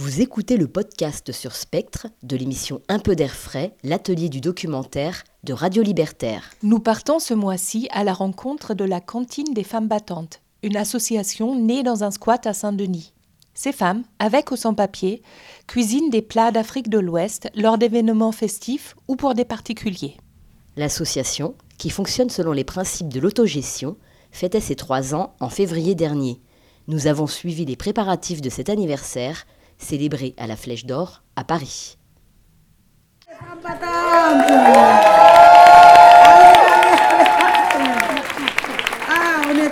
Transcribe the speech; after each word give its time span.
Vous 0.00 0.22
écoutez 0.22 0.56
le 0.56 0.66
podcast 0.66 1.30
sur 1.30 1.54
Spectre 1.54 2.06
de 2.22 2.34
l'émission 2.34 2.80
Un 2.88 3.00
peu 3.00 3.14
d'air 3.14 3.34
frais, 3.34 3.76
l'atelier 3.82 4.30
du 4.30 4.40
documentaire 4.40 5.24
de 5.44 5.52
Radio 5.52 5.82
Libertaire. 5.82 6.48
Nous 6.62 6.78
partons 6.78 7.18
ce 7.18 7.34
mois-ci 7.34 7.86
à 7.90 8.02
la 8.02 8.14
rencontre 8.14 8.72
de 8.72 8.84
la 8.84 9.02
Cantine 9.02 9.52
des 9.52 9.62
femmes 9.62 9.88
battantes, 9.88 10.40
une 10.62 10.78
association 10.78 11.54
née 11.54 11.82
dans 11.82 12.02
un 12.02 12.10
squat 12.10 12.46
à 12.46 12.54
Saint-Denis. 12.54 13.12
Ces 13.52 13.72
femmes, 13.72 14.04
avec 14.18 14.50
ou 14.52 14.56
sans 14.56 14.72
papier, 14.72 15.20
cuisinent 15.66 16.08
des 16.08 16.22
plats 16.22 16.50
d'Afrique 16.50 16.88
de 16.88 16.98
l'Ouest 16.98 17.50
lors 17.54 17.76
d'événements 17.76 18.32
festifs 18.32 18.96
ou 19.06 19.16
pour 19.16 19.34
des 19.34 19.44
particuliers. 19.44 20.16
L'association, 20.78 21.54
qui 21.76 21.90
fonctionne 21.90 22.30
selon 22.30 22.52
les 22.52 22.64
principes 22.64 23.10
de 23.10 23.20
l'autogestion, 23.20 23.98
fêtait 24.30 24.60
ses 24.60 24.76
trois 24.76 25.14
ans 25.14 25.34
en 25.40 25.50
février 25.50 25.94
dernier. 25.94 26.40
Nous 26.88 27.06
avons 27.06 27.26
suivi 27.26 27.66
les 27.66 27.76
préparatifs 27.76 28.40
de 28.40 28.48
cet 28.48 28.70
anniversaire 28.70 29.44
célébré 29.80 30.34
à 30.38 30.46
la 30.46 30.56
Flèche 30.56 30.86
d'Or 30.86 31.22
à 31.36 31.44
Paris. 31.44 31.96
Ah, 33.28 33.56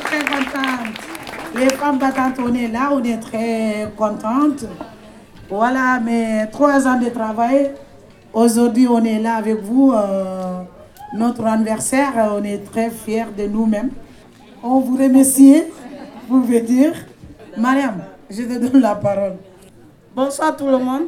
très. 0.01 0.19
Les 1.55 1.69
femmes 1.71 1.99
battantes, 1.99 2.39
on 2.39 2.55
est 2.55 2.69
là, 2.69 2.91
on 2.93 3.03
est 3.03 3.19
très 3.19 3.93
contentes. 3.97 4.65
Voilà, 5.49 5.99
mes 5.99 6.47
trois 6.53 6.87
ans 6.87 7.01
de 7.01 7.09
travail. 7.09 7.73
Aujourd'hui, 8.33 8.87
on 8.89 9.03
est 9.05 9.19
là 9.19 9.37
avec 9.37 9.61
vous. 9.63 9.93
euh, 9.93 10.63
notre 11.15 11.45
anniversaire, 11.47 12.13
on 12.39 12.45
est 12.45 12.59
très 12.71 12.91
fiers 12.91 13.27
de 13.37 13.47
nous-mêmes. 13.47 13.91
On 14.63 14.81
vous 14.81 14.97
remercie, 14.97 15.63
vous 16.29 16.43
pouvez 16.43 16.61
dire. 16.61 16.93
Mariam, 17.57 18.05
je 18.29 18.43
te 18.43 18.59
donne 18.59 18.81
la 18.83 18.95
parole. 18.95 19.37
Bonsoir 20.19 20.57
tout 20.57 20.67
le 20.67 20.79
monde. 20.79 21.07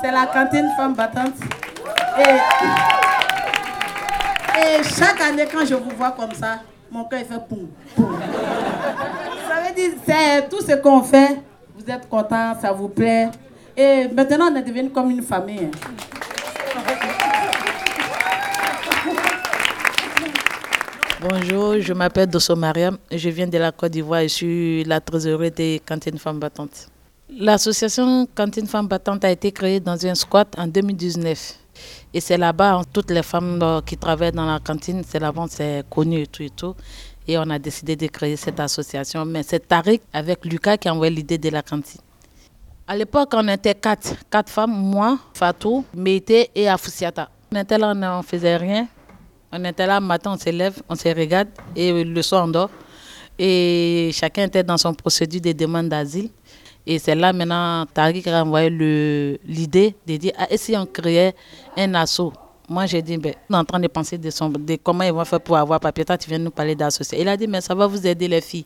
C'est 0.00 0.12
la 0.12 0.26
cantine 0.26 0.68
Femmes 0.76 0.94
Battantes. 0.94 1.34
Et, 2.20 2.36
chaque 4.96 5.20
année, 5.20 5.44
quand 5.52 5.66
je 5.66 5.74
vous 5.74 5.90
vois 5.98 6.12
comme 6.12 6.32
ça, 6.34 6.60
mon 6.88 7.02
cœur 7.06 7.18
fait 7.18 7.48
poum. 7.48 7.66
poum. 7.96 8.16
Ça 9.48 9.60
veut 9.60 9.74
dire, 9.74 9.90
c'est 10.06 10.48
tout 10.48 10.60
ce 10.60 10.76
qu'on 10.76 11.02
fait. 11.02 11.42
Vous 11.76 11.90
êtes 11.90 12.08
contents, 12.08 12.54
ça 12.62 12.70
vous 12.70 12.86
plaît. 12.86 13.28
Et 13.76 14.06
maintenant, 14.06 14.52
on 14.52 14.54
est 14.54 14.62
devenu 14.62 14.90
comme 14.90 15.10
une 15.10 15.22
famille. 15.22 15.72
Bonjour, 21.20 21.80
je 21.80 21.92
m'appelle 21.92 22.28
Dosso 22.28 22.54
Mariam, 22.54 22.98
je 23.10 23.30
viens 23.30 23.48
de 23.48 23.58
la 23.58 23.72
Côte 23.72 23.90
d'Ivoire 23.90 24.20
et 24.20 24.28
je 24.28 24.34
suis 24.34 24.84
la 24.84 25.00
trésorerie 25.00 25.50
des 25.50 25.82
cantines 25.84 26.18
femmes 26.18 26.38
battantes. 26.38 26.88
L'association 27.30 28.26
Cantine 28.34 28.66
Femmes 28.66 28.88
Battantes 28.88 29.22
a 29.24 29.30
été 29.30 29.52
créée 29.52 29.80
dans 29.80 30.06
un 30.06 30.14
squat 30.14 30.48
en 30.56 30.66
2019. 30.66 31.54
Et 32.14 32.20
c'est 32.20 32.38
là-bas, 32.38 32.80
toutes 32.90 33.10
les 33.10 33.22
femmes 33.22 33.60
euh, 33.62 33.80
qui 33.82 33.98
travaillent 33.98 34.32
dans 34.32 34.46
la 34.46 34.58
cantine, 34.60 35.02
c'est 35.06 35.18
là-bas, 35.20 35.44
c'est 35.50 35.84
connu 35.90 36.22
et 36.22 36.26
tout 36.26 36.42
et 36.42 36.48
tout. 36.48 36.74
Et 37.28 37.36
on 37.36 37.42
a 37.50 37.58
décidé 37.58 37.96
de 37.96 38.06
créer 38.06 38.36
cette 38.36 38.58
association. 38.58 39.26
Mais 39.26 39.42
c'est 39.42 39.68
Tariq 39.68 40.00
avec 40.10 40.42
Lucas 40.46 40.78
qui 40.78 40.88
a 40.88 40.94
envoyé 40.94 41.14
l'idée 41.14 41.36
de 41.36 41.50
la 41.50 41.62
cantine. 41.62 42.00
À 42.86 42.96
l'époque, 42.96 43.28
on 43.34 43.46
était 43.48 43.74
quatre, 43.74 44.14
quatre 44.30 44.50
femmes, 44.50 44.72
moi, 44.72 45.18
Fatou, 45.34 45.84
Mété 45.94 46.50
et 46.54 46.66
Afoussiata. 46.66 47.28
On 47.52 47.56
était 47.60 47.76
là, 47.76 47.92
on 47.94 48.18
ne 48.18 48.22
faisait 48.22 48.56
rien. 48.56 48.88
On 49.52 49.62
était 49.64 49.86
là, 49.86 50.00
le 50.00 50.06
matin, 50.06 50.32
on 50.32 50.38
se 50.38 50.48
lève, 50.48 50.80
on 50.88 50.94
se 50.94 51.08
regarde 51.08 51.48
et 51.76 52.02
le 52.04 52.22
soir, 52.22 52.46
on 52.46 52.48
dort. 52.48 52.70
Et 53.38 54.10
chacun 54.14 54.44
était 54.44 54.64
dans 54.64 54.78
son 54.78 54.94
procédure 54.94 55.42
de 55.42 55.52
demande 55.52 55.90
d'asile. 55.90 56.30
Et 56.90 56.98
c'est 56.98 57.14
là 57.14 57.34
maintenant, 57.34 57.84
Tariq 57.84 58.26
a 58.30 58.42
envoyé 58.42 58.70
l'idée 59.44 59.94
de 60.06 60.16
dire, 60.16 60.32
ah, 60.38 60.46
et 60.48 60.56
si 60.56 60.74
on 60.74 60.86
créait 60.86 61.34
un 61.76 61.94
assaut? 61.94 62.32
Moi, 62.66 62.86
j'ai 62.86 63.02
dit, 63.02 63.18
ben, 63.18 63.34
on 63.50 63.54
est 63.54 63.58
en 63.58 63.64
train 63.64 63.78
de 63.78 63.88
penser 63.88 64.16
de, 64.16 64.30
comment 64.82 65.04
ils 65.04 65.12
vont 65.12 65.22
faire 65.26 65.40
pour 65.40 65.58
avoir 65.58 65.80
papier. 65.80 66.06
Toi, 66.06 66.16
tu 66.16 66.30
viens 66.30 66.38
nous 66.38 66.50
parler 66.50 66.74
d'association. 66.74 67.22
Il 67.22 67.28
a 67.28 67.36
dit, 67.36 67.46
mais 67.46 67.60
ça 67.60 67.74
va 67.74 67.86
vous 67.86 68.06
aider 68.06 68.26
les 68.26 68.40
filles. 68.40 68.64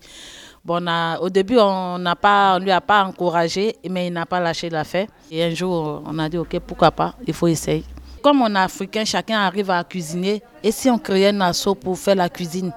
Bon, 0.65 0.81
au 1.21 1.29
début, 1.31 1.59
on 1.59 1.99
n'a 1.99 2.15
pas, 2.15 2.55
on 2.55 2.61
lui 2.61 2.71
a 2.71 2.81
pas 2.81 3.05
encouragé, 3.05 3.75
mais 3.91 4.07
il 4.07 4.13
n'a 4.13 4.25
pas 4.25 4.39
lâché 4.39 4.71
l'affaire. 4.71 5.09
Et 5.29 5.43
un 5.43 5.51
jour, 5.53 6.05
on 6.07 6.17
a 6.21 6.29
dit, 6.29 6.39
ok, 6.39 6.61
pourquoi 6.61 6.93
pas, 6.93 7.17
il 7.27 7.35
faut 7.35 7.49
essayer. 7.49 7.83
Comme 8.23 8.41
on 8.41 8.55
est 8.55 8.59
africain, 8.59 9.05
chacun 9.05 9.41
arrive 9.41 9.71
à 9.71 9.83
cuisiner. 9.83 10.41
Et 10.63 10.71
si 10.71 10.89
on 10.89 10.99
créait 10.99 11.31
un 11.31 11.41
assaut 11.41 11.75
pour 11.75 11.99
faire 11.99 12.15
la 12.15 12.29
cuisine? 12.29 12.73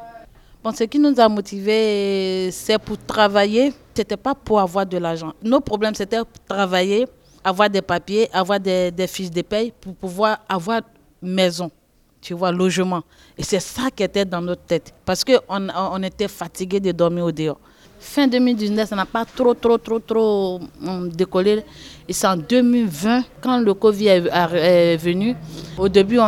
Bon, 0.64 0.72
ce 0.72 0.86
qui 0.86 0.98
nous 0.98 1.14
a 1.20 1.30
motivés, 1.30 2.50
c'est 2.52 2.80
pour 2.80 2.98
travailler. 2.98 3.74
N'était 3.98 4.18
pas 4.18 4.36
pour 4.36 4.60
avoir 4.60 4.86
de 4.86 4.98
l'argent. 4.98 5.32
Nos 5.42 5.62
problèmes, 5.62 5.96
c'était 5.96 6.20
travailler, 6.50 7.08
avoir 7.42 7.70
des 7.70 7.82
papiers, 7.82 8.30
avoir 8.34 8.60
des, 8.60 8.92
fiches 9.08 9.32
de 9.32 9.42
paye 9.42 9.72
pour 9.80 9.96
pouvoir 9.96 10.40
avoir 10.50 10.82
maison, 11.22 11.72
tu 12.20 12.34
vois, 12.34 12.52
logement. 12.52 13.04
Et 13.38 13.44
c'est 13.44 13.62
ça 13.62 13.90
qui 13.96 14.04
était 14.04 14.26
dans 14.26 14.42
notre 14.42 14.64
tête. 14.64 14.94
Parce 15.06 15.24
qu'on 15.24 15.38
on, 15.50 16.04
était 16.04 16.28
fatigués 16.28 16.82
de 16.82 16.92
dormir 16.92 17.24
au 17.24 17.32
dehors. 17.32 17.58
Fin 17.98 18.28
2019, 18.28 18.90
ça 18.90 18.96
n'a 18.98 19.06
pas 19.06 19.24
trop, 19.24 19.54
trop, 19.54 19.78
trop, 19.78 20.00
trop 20.00 20.60
hum, 20.86 21.08
décollé. 21.08 21.64
Et 22.06 22.12
c'est 22.12 22.28
en 22.28 22.36
2020, 22.36 23.24
quand 23.40 23.60
le 23.60 23.74
Covid 23.74 24.08
est, 24.08 24.98
venu, 24.98 25.38
au 25.78 25.88
début, 25.88 26.20
on, 26.20 26.26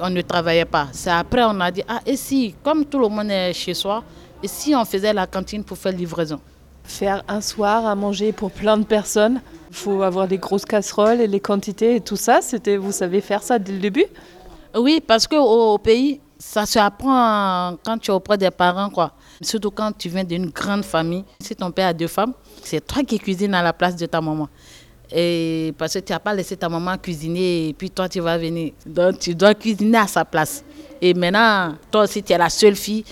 on 0.00 0.10
ne 0.10 0.20
travaillait 0.22 0.64
pas. 0.64 0.88
C'est 0.90 1.10
après, 1.10 1.44
on 1.44 1.60
a 1.60 1.70
dit, 1.70 1.84
ah, 1.86 2.00
et 2.04 2.16
si, 2.16 2.56
comme 2.64 2.84
tout 2.84 2.98
le 2.98 3.08
monde 3.08 3.30
est 3.30 3.52
chez 3.52 3.74
soi, 3.74 4.02
et 4.42 4.48
si 4.48 4.74
on 4.74 4.84
faisait 4.84 5.12
la 5.12 5.28
cantine 5.28 5.62
pour 5.62 5.78
faire 5.78 5.92
livraison? 5.92 6.40
Faire 6.84 7.24
un 7.28 7.40
soir 7.40 7.86
à 7.86 7.94
manger 7.94 8.32
pour 8.32 8.50
plein 8.50 8.76
de 8.76 8.84
personnes, 8.84 9.40
il 9.70 9.76
faut 9.76 10.02
avoir 10.02 10.28
des 10.28 10.38
grosses 10.38 10.64
casseroles 10.64 11.20
et 11.20 11.26
les 11.26 11.40
quantités 11.40 11.96
et 11.96 12.00
tout 12.00 12.16
ça. 12.16 12.40
C'était, 12.40 12.76
vous 12.76 12.92
savez 12.92 13.20
faire 13.20 13.42
ça 13.42 13.58
dès 13.58 13.72
le 13.72 13.78
début? 13.78 14.06
Oui, 14.76 15.02
parce 15.04 15.26
qu'au 15.26 15.42
au 15.42 15.78
pays, 15.78 16.20
ça 16.38 16.66
se 16.66 16.78
apprend 16.78 17.76
quand 17.84 17.98
tu 17.98 18.10
es 18.10 18.14
auprès 18.14 18.36
des 18.36 18.50
parents, 18.50 18.90
quoi. 18.90 19.12
Surtout 19.40 19.70
quand 19.70 19.92
tu 19.96 20.08
viens 20.08 20.24
d'une 20.24 20.50
grande 20.50 20.84
famille. 20.84 21.24
Si 21.40 21.56
ton 21.56 21.70
père 21.70 21.88
a 21.88 21.92
deux 21.92 22.06
femmes, 22.06 22.34
c'est 22.62 22.86
toi 22.86 23.02
qui 23.02 23.18
cuisines 23.18 23.54
à 23.54 23.62
la 23.62 23.72
place 23.72 23.96
de 23.96 24.06
ta 24.06 24.20
maman. 24.20 24.48
Et 25.10 25.72
parce 25.78 25.94
que 25.94 25.98
tu 26.00 26.12
n'as 26.12 26.18
pas 26.18 26.34
laissé 26.34 26.56
ta 26.56 26.68
maman 26.68 26.96
cuisiner 26.98 27.68
et 27.68 27.72
puis 27.72 27.90
toi 27.90 28.08
tu 28.08 28.20
vas 28.20 28.36
venir. 28.36 28.72
Donc 28.86 29.18
tu 29.18 29.34
dois 29.34 29.54
cuisiner 29.54 29.98
à 29.98 30.06
sa 30.06 30.24
place. 30.24 30.64
Et 31.00 31.14
maintenant, 31.14 31.74
toi 31.90 32.02
aussi 32.04 32.22
tu 32.22 32.32
es 32.32 32.38
la 32.38 32.50
seule 32.50 32.76
fille 32.76 33.04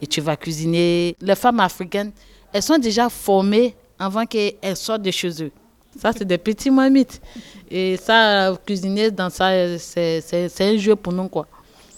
et 0.00 0.06
tu 0.06 0.20
vas 0.20 0.36
cuisiner. 0.36 1.16
Les 1.20 1.34
femmes 1.34 1.60
africaines, 1.60 2.12
elles 2.56 2.62
sont 2.62 2.78
déjà 2.78 3.10
formées 3.10 3.74
avant 3.98 4.24
qu'elles 4.24 4.76
sortent 4.76 5.02
de 5.02 5.10
chez 5.10 5.42
eux. 5.42 5.50
Ça, 5.98 6.12
c'est 6.16 6.24
des 6.24 6.38
petits 6.38 6.70
marmites. 6.70 7.20
Et 7.70 7.98
ça, 7.98 8.56
cuisiner 8.64 9.10
dans 9.10 9.28
ça, 9.28 9.50
c'est 9.78 10.60
un 10.60 10.76
jeu 10.78 10.96
pour 10.96 11.12
nous, 11.12 11.28
quoi. 11.28 11.46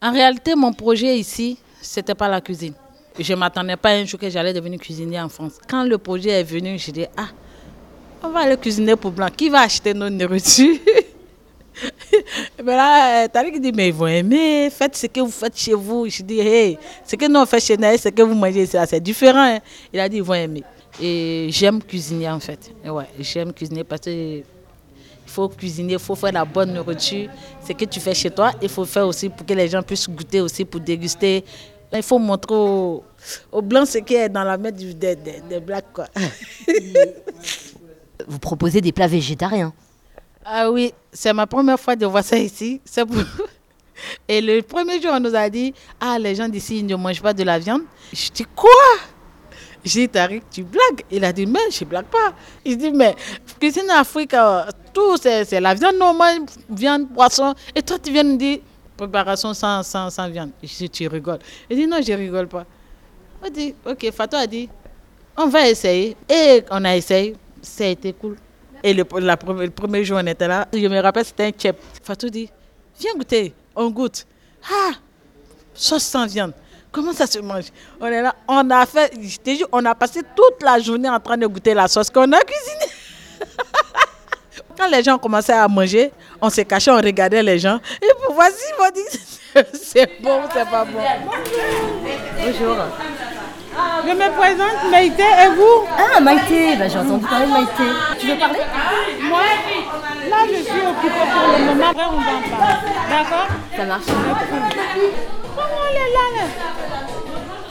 En 0.03 0.13
réalité, 0.13 0.57
mon 0.57 0.73
projet 0.73 1.17
ici, 1.17 1.59
c'était 1.81 2.15
pas 2.15 2.29
la 2.29 2.41
cuisine. 2.41 2.75
Je 3.19 3.33
ne 3.33 3.39
m'attendais 3.39 3.77
pas 3.77 3.91
un 3.91 4.05
jour 4.05 4.19
que 4.19 4.29
j'allais 4.29 4.53
devenir 4.53 4.81
cuisinier 4.81 5.21
en 5.21 5.29
France. 5.29 5.53
Quand 5.69 5.85
le 5.85 5.97
projet 5.97 6.31
est 6.31 6.45
venu, 6.45 6.77
j'ai 6.77 6.93
dit, 6.93 7.07
ah, 7.17 7.29
on 8.25 8.31
va 8.31 8.41
aller 8.41 8.57
cuisiner 8.57 8.97
pour 8.97 9.13
blanc. 9.13 9.29
Qui 9.37 9.49
va 9.49 9.61
acheter 9.61 9.95
nos 9.95 10.11
nourritures? 10.11 10.79
Mais 12.65 12.75
là, 12.77 13.25
euh, 13.25 13.29
Tariq 13.29 13.61
dit, 13.61 13.73
mais 13.73 13.89
ils 13.89 13.95
vont 13.95 14.07
aimer, 14.09 14.69
faites 14.71 14.97
ce 14.97 15.07
que 15.07 15.21
vous 15.21 15.31
faites 15.31 15.57
chez 15.57 15.75
vous. 15.75 16.09
Je 16.09 16.23
dis, 16.23 16.41
hey, 16.41 16.79
ce 17.05 17.15
que 17.17 17.27
nous 17.29 17.41
on 17.41 17.47
fait 17.47 17.61
chez 17.61 17.77
nous, 17.77 17.97
ce 17.97 18.09
que 18.09 18.23
vous 18.23 18.35
mangez 18.35 18.67
c'est 18.67 19.01
différent. 19.01 19.55
hein. 19.55 19.59
Il 19.93 20.01
a 20.01 20.09
dit, 20.09 20.17
ils 20.17 20.23
vont 20.23 20.35
aimer. 20.35 20.65
Et 21.01 21.49
j'aime 21.51 21.81
cuisiner 21.83 22.29
en 22.29 22.41
fait. 22.41 22.73
Et 22.85 22.91
ouais, 22.91 23.05
j'aime 23.21 23.53
cuisiner 23.53 23.85
parce 23.85 24.01
que 24.03 24.39
il 24.39 24.45
faut 25.27 25.49
cuisiner, 25.49 25.93
il 25.93 25.99
faut 25.99 26.17
faire 26.17 26.33
la 26.33 26.45
bonne 26.45 26.73
nourriture. 26.73 27.29
Ce 27.65 27.73
que 27.75 27.85
tu 27.85 28.01
fais 28.01 28.15
chez 28.15 28.31
toi, 28.31 28.53
il 28.61 28.69
faut 28.69 28.85
faire 28.87 29.07
aussi 29.07 29.29
pour 29.29 29.47
que 29.47 29.53
les 29.53 29.69
gens 29.69 29.83
puissent 29.83 30.09
goûter 30.09 30.41
aussi, 30.41 30.65
pour 30.65 30.81
déguster. 30.81 31.45
Il 31.93 32.03
faut 32.03 32.19
montrer 32.19 32.55
aux, 32.55 33.05
aux 33.53 33.63
blancs 33.63 33.87
ce 33.87 33.99
qui 33.99 34.15
est 34.15 34.29
dans 34.29 34.43
la 34.45 34.59
main 34.59 34.71
des, 34.73 34.93
des, 34.95 35.17
des 35.49 35.61
blacks. 35.61 35.93
Quoi. 35.93 36.07
Vous 38.27 38.39
proposez 38.39 38.81
des 38.81 38.93
plats 38.93 39.07
végétariens. 39.07 39.73
Ah 40.51 40.71
oui, 40.71 40.93
c'est 41.13 41.33
ma 41.33 41.47
première 41.47 41.79
fois 41.79 41.95
de 41.95 42.07
voir 42.07 42.25
ça 42.25 42.39
ici. 42.39 42.81
C'est 42.85 43.05
pour- 43.05 43.17
Et 44.29 44.41
le 44.41 44.63
premier 44.63 45.01
jour, 45.01 45.11
on 45.13 45.21
nous 45.21 45.35
a 45.35 45.49
dit, 45.51 45.75
ah, 46.01 46.19
les 46.19 46.35
gens 46.35 46.49
d'ici 46.49 46.79
ils 46.79 46.87
ne 46.87 46.97
mangent 46.97 47.21
pas 47.21 47.35
de 47.35 47.43
la 47.43 47.59
viande. 47.59 47.83
Je 48.13 48.31
dis, 48.31 48.45
quoi? 48.57 48.71
J'ai 49.85 50.03
dit, 50.03 50.09
Tariq, 50.09 50.43
tu 50.51 50.63
blagues? 50.63 51.03
Il 51.11 51.25
a 51.25 51.33
dit, 51.33 51.47
mais 51.47 51.71
je 51.71 51.85
ne 51.85 51.89
blague 51.91 52.07
pas. 52.07 52.33
Il 52.65 52.79
dit, 52.79 52.91
mais 52.93 53.15
cuisine 53.61 53.91
Afrique, 53.91 54.35
euh, 54.35 54.65
tout, 54.95 55.17
c'est 55.21 55.45
c'est 55.45 55.61
la 55.61 55.75
viande 55.75 55.97
normale, 55.97 56.39
viande, 56.71 57.09
poisson. 57.13 57.55
Et 57.75 57.83
toi, 57.83 57.99
tu 57.99 58.11
viens 58.13 58.23
nous 58.25 58.37
dire, 58.37 58.59
préparation 58.97 59.53
sans, 59.55 59.83
sans, 59.83 60.09
sans 60.11 60.29
viande. 60.31 60.51
Je 60.63 60.69
dis, 60.77 60.91
tu 60.91 61.07
rigoles. 61.09 61.39
Il 61.69 61.77
dit, 61.77 61.87
non, 61.87 62.01
je 62.01 62.13
rigole 62.13 62.49
pas. 62.49 62.65
On 63.45 63.51
dit, 63.51 63.75
ok, 63.85 64.11
Fatou 64.13 64.37
a 64.37 64.47
dit, 64.47 64.69
on 65.37 65.47
va 65.49 65.69
essayer. 65.69 66.17
Et 66.29 66.65
on 66.71 66.85
a 66.85 66.97
essayé, 66.97 67.37
ça 67.61 67.85
a 67.85 67.89
été 67.89 68.13
cool. 68.13 68.37
Et 68.83 68.95
le, 68.95 69.05
la 69.21 69.37
le 69.47 69.71
premier 69.71 70.05
jour, 70.05 70.19
on 70.23 70.27
était 70.27 70.49
là. 70.49 70.67
Je 70.73 70.87
me 70.87 71.01
rappelle, 71.01 71.25
c'était 71.25 71.45
un 71.45 71.51
chef. 71.57 71.77
Fatou 72.03 72.29
dit, 72.31 72.49
viens 72.99 73.15
goûter, 73.15 73.53
on 73.75 73.91
goûte. 73.91 74.27
Ah, 74.71 74.93
sauce 75.75 76.03
sans 76.05 76.27
viande. 76.27 76.53
Comment 76.91 77.13
ça 77.13 77.27
se 77.27 77.39
mange? 77.39 77.67
On 78.01 78.07
est 78.07 78.23
là, 78.23 78.35
on 78.47 78.71
a 78.71 78.87
fait, 78.87 79.13
je 79.21 79.37
te 79.39 79.51
jure, 79.55 79.69
on 79.73 79.85
a 79.85 79.95
passé 79.95 80.21
toute 80.35 80.63
la 80.63 80.79
journée 80.79 81.09
en 81.09 81.21
train 81.21 81.37
de 81.37 81.47
goûter 81.47 81.75
la 81.75 81.87
sauce 81.87 82.11
qu'on 82.11 82.31
a 82.33 82.41
cuisinée. 82.41 82.93
Quand 84.77 84.89
les 84.89 85.03
gens 85.03 85.19
commençaient 85.19 85.53
à 85.53 85.69
manger, 85.69 86.11
on 86.41 86.49
se 86.49 86.61
cachait, 86.63 86.91
on 86.91 86.97
regardait 86.97 87.43
les 87.43 87.59
gens. 87.59 87.79
Et 88.01 88.07
voici, 88.33 88.65
on 88.81 88.91
dit, 88.91 89.19
c'est 89.75 90.23
bon, 90.23 90.41
c'est 90.53 90.69
pas 90.71 90.85
bon. 90.85 91.01
Bonjour. 92.41 92.77
Je 94.07 94.13
me 94.13 94.37
présente, 94.37 94.91
Maïté, 94.91 95.23
et 95.23 95.49
vous 95.57 95.87
Ah, 95.97 96.21
Maïté, 96.21 96.77
bah, 96.77 96.89
j'ai 96.89 96.99
entendu 96.99 97.27
parler 97.27 97.47
de 97.47 97.53
Maïté. 97.53 97.85
Tu 98.19 98.27
veux 98.29 98.37
parler 98.37 98.61
Moi, 99.23 99.41
là, 100.31 100.37
je 100.49 100.63
suis 100.63 100.81
occupée 100.81 101.27
pour 101.33 101.59
le 101.59 101.65
moment. 101.65 101.91
Après, 101.91 102.05
on 102.07 102.19
va 102.19 102.33
en 102.37 102.41
parler. 102.57 102.75
D'accord 103.11 103.49
Ça 103.77 103.85
marche. 103.85 104.07
Comment 105.57 105.83
elle 105.91 105.97
est 105.97 106.13
là, 106.15 106.27
là 106.37 106.47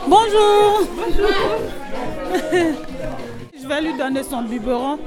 Bonjour. 0.07 0.87
je 3.61 3.67
vais 3.67 3.81
lui 3.81 3.93
donner 3.97 4.23
son 4.23 4.41
biberon, 4.43 4.99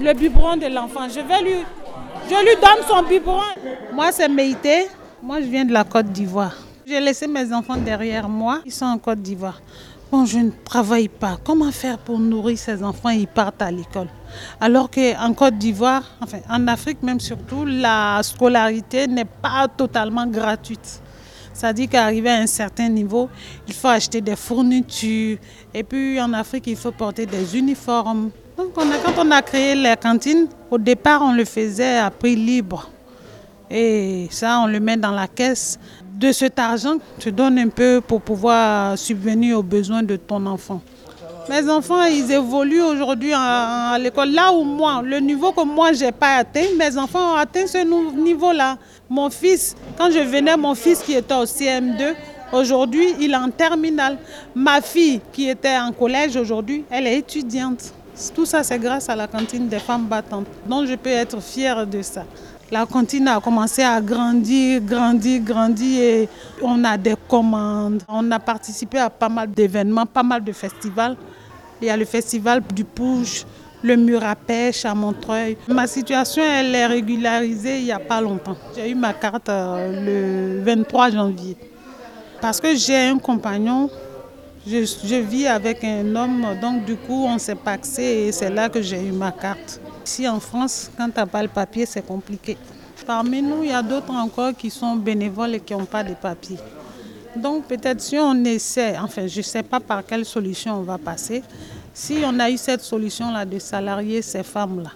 le 0.00 0.12
biberon 0.14 0.56
de 0.56 0.66
l'enfant. 0.66 1.08
Je 1.08 1.20
vais 1.20 1.42
lui, 1.42 1.64
je 2.28 2.34
lui 2.34 2.56
donne 2.56 2.84
son 2.88 3.02
biberon. 3.02 3.40
Moi, 3.92 4.12
c'est 4.12 4.28
Meïté. 4.28 4.88
Moi, 5.22 5.40
je 5.40 5.46
viens 5.46 5.64
de 5.64 5.72
la 5.72 5.84
Côte 5.84 6.06
d'Ivoire. 6.06 6.54
J'ai 6.86 7.00
laissé 7.00 7.26
mes 7.26 7.52
enfants 7.52 7.76
derrière 7.76 8.28
moi. 8.28 8.60
Ils 8.64 8.72
sont 8.72 8.84
en 8.86 8.98
Côte 8.98 9.18
d'Ivoire. 9.20 9.60
Bon, 10.16 10.24
je 10.24 10.38
ne 10.38 10.50
travaille 10.64 11.08
pas. 11.08 11.36
Comment 11.44 11.70
faire 11.70 11.98
pour 11.98 12.18
nourrir 12.18 12.56
ces 12.56 12.82
enfants? 12.82 13.10
Ils 13.10 13.26
partent 13.26 13.60
à 13.60 13.70
l'école. 13.70 14.08
Alors 14.58 14.88
qu'en 14.90 15.34
Côte 15.34 15.58
d'Ivoire, 15.58 16.04
enfin 16.22 16.38
en 16.48 16.66
Afrique 16.68 17.02
même 17.02 17.20
surtout, 17.20 17.66
la 17.66 18.22
scolarité 18.22 19.06
n'est 19.08 19.26
pas 19.26 19.68
totalement 19.68 20.26
gratuite. 20.26 21.02
Dit 21.74 21.86
qu'arriver 21.86 22.30
à 22.30 22.36
un 22.36 22.46
certain 22.46 22.88
niveau, 22.88 23.28
il 23.68 23.74
faut 23.74 23.88
acheter 23.88 24.22
des 24.22 24.36
fournitures. 24.36 25.36
Et 25.74 25.82
puis 25.82 26.18
en 26.18 26.32
Afrique, 26.32 26.66
il 26.68 26.76
faut 26.76 26.92
porter 26.92 27.26
des 27.26 27.54
uniformes. 27.54 28.30
Donc 28.56 28.72
quand 28.72 28.86
on 29.18 29.30
a 29.30 29.42
créé 29.42 29.74
les 29.74 29.96
cantines, 30.00 30.46
au 30.70 30.78
départ, 30.78 31.20
on 31.20 31.34
le 31.34 31.44
faisait 31.44 31.98
à 31.98 32.10
prix 32.10 32.36
libre. 32.36 32.88
Et 33.68 34.28
ça, 34.30 34.60
on 34.60 34.66
le 34.66 34.80
met 34.80 34.96
dans 34.96 35.10
la 35.10 35.26
caisse. 35.26 35.78
De 36.16 36.32
cet 36.32 36.58
argent, 36.58 36.96
tu 37.18 37.30
donnes 37.30 37.58
un 37.58 37.68
peu 37.68 38.00
pour 38.00 38.22
pouvoir 38.22 38.96
subvenir 38.96 39.58
aux 39.58 39.62
besoins 39.62 40.02
de 40.02 40.16
ton 40.16 40.46
enfant. 40.46 40.80
Mes 41.50 41.68
enfants, 41.68 42.04
ils 42.04 42.32
évoluent 42.32 42.80
aujourd'hui 42.80 43.32
à, 43.34 43.98
l'école. 44.00 44.30
Là 44.30 44.50
où 44.50 44.64
moi, 44.64 45.02
le 45.04 45.18
niveau 45.18 45.52
que 45.52 45.62
moi, 45.62 45.92
je 45.92 46.06
n'ai 46.06 46.12
pas 46.12 46.36
atteint, 46.36 46.68
mes 46.78 46.96
enfants 46.96 47.34
ont 47.34 47.36
atteint 47.36 47.66
ce 47.66 47.84
niveau-là. 48.18 48.78
Mon 49.10 49.28
fils, 49.28 49.76
quand 49.98 50.10
je 50.10 50.20
venais, 50.20 50.56
mon 50.56 50.74
fils 50.74 51.00
qui 51.02 51.12
était 51.12 51.34
au 51.34 51.44
CM2, 51.44 52.14
aujourd'hui, 52.50 53.08
il 53.20 53.32
est 53.32 53.36
en 53.36 53.50
terminale. 53.50 54.16
Ma 54.54 54.80
fille 54.80 55.20
qui 55.34 55.50
était 55.50 55.76
en 55.76 55.92
collège, 55.92 56.34
aujourd'hui, 56.34 56.86
elle 56.88 57.06
est 57.08 57.18
étudiante. 57.18 57.92
Tout 58.34 58.46
ça, 58.46 58.62
c'est 58.62 58.78
grâce 58.78 59.10
à 59.10 59.16
la 59.16 59.26
cantine 59.26 59.68
des 59.68 59.80
femmes 59.80 60.06
battantes. 60.06 60.46
Donc, 60.66 60.86
je 60.86 60.94
peux 60.94 61.10
être 61.10 61.42
fière 61.42 61.86
de 61.86 62.00
ça. 62.00 62.24
La 62.72 62.84
cantine 62.84 63.28
a 63.28 63.40
commencé 63.40 63.82
à 63.82 64.00
grandir, 64.00 64.80
grandir, 64.80 65.40
grandir 65.40 66.02
et 66.02 66.28
on 66.60 66.82
a 66.82 66.96
des 66.96 67.14
commandes. 67.28 68.02
On 68.08 68.28
a 68.32 68.40
participé 68.40 68.98
à 68.98 69.08
pas 69.08 69.28
mal 69.28 69.48
d'événements, 69.52 70.04
pas 70.04 70.24
mal 70.24 70.42
de 70.42 70.50
festivals. 70.50 71.16
Il 71.80 71.86
y 71.86 71.90
a 71.90 71.96
le 71.96 72.04
festival 72.04 72.62
du 72.74 72.82
Pouge, 72.82 73.44
le 73.84 73.94
mur 73.96 74.24
à 74.24 74.34
pêche 74.34 74.84
à 74.84 74.94
Montreuil. 74.96 75.56
Ma 75.68 75.86
situation, 75.86 76.42
elle 76.42 76.74
est 76.74 76.86
régularisée 76.86 77.78
il 77.78 77.84
n'y 77.84 77.92
a 77.92 78.00
pas 78.00 78.20
longtemps. 78.20 78.56
J'ai 78.74 78.90
eu 78.90 78.96
ma 78.96 79.12
carte 79.12 79.48
euh, 79.48 80.58
le 80.58 80.64
23 80.64 81.10
janvier. 81.10 81.56
Parce 82.40 82.60
que 82.60 82.74
j'ai 82.74 82.96
un 82.96 83.18
compagnon, 83.18 83.88
je, 84.66 84.84
je 85.04 85.14
vis 85.14 85.46
avec 85.46 85.84
un 85.84 86.16
homme, 86.16 86.44
donc 86.60 86.84
du 86.84 86.96
coup, 86.96 87.26
on 87.28 87.38
s'est 87.38 87.54
paxé 87.54 88.02
et 88.02 88.32
c'est 88.32 88.50
là 88.50 88.68
que 88.68 88.82
j'ai 88.82 89.00
eu 89.00 89.12
ma 89.12 89.30
carte. 89.30 89.80
Ici 90.06 90.28
en 90.28 90.38
France, 90.38 90.88
quand 90.96 91.06
tu 91.10 91.16
n'as 91.18 91.26
pas 91.26 91.42
le 91.42 91.48
papier, 91.48 91.84
c'est 91.84 92.06
compliqué. 92.06 92.56
Parmi 93.04 93.42
nous, 93.42 93.64
il 93.64 93.70
y 93.70 93.72
a 93.72 93.82
d'autres 93.82 94.12
encore 94.12 94.54
qui 94.56 94.70
sont 94.70 94.94
bénévoles 94.94 95.56
et 95.56 95.60
qui 95.60 95.74
n'ont 95.74 95.84
pas 95.84 96.04
de 96.04 96.14
papier. 96.14 96.58
Donc 97.34 97.64
peut-être 97.64 98.00
si 98.00 98.16
on 98.16 98.44
essaie, 98.44 98.96
enfin 98.98 99.26
je 99.26 99.38
ne 99.38 99.42
sais 99.42 99.64
pas 99.64 99.80
par 99.80 100.06
quelle 100.06 100.24
solution 100.24 100.74
on 100.76 100.82
va 100.82 100.96
passer, 100.96 101.42
si 101.92 102.18
on 102.24 102.38
a 102.38 102.48
eu 102.48 102.56
cette 102.56 102.82
solution-là 102.82 103.44
de 103.44 103.58
salarier 103.58 104.22
ces 104.22 104.44
femmes-là, 104.44 104.90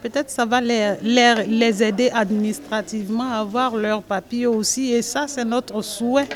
peut-être 0.00 0.30
ça 0.30 0.46
va 0.46 0.60
les, 0.60 0.94
les- 1.02 1.82
aider 1.82 2.08
administrativement 2.14 3.24
à 3.32 3.38
avoir 3.40 3.74
leurs 3.74 4.02
papiers 4.02 4.46
aussi. 4.46 4.92
Et 4.92 5.02
ça, 5.02 5.26
c'est 5.26 5.44
notre 5.44 5.82
souhait. 5.82 6.28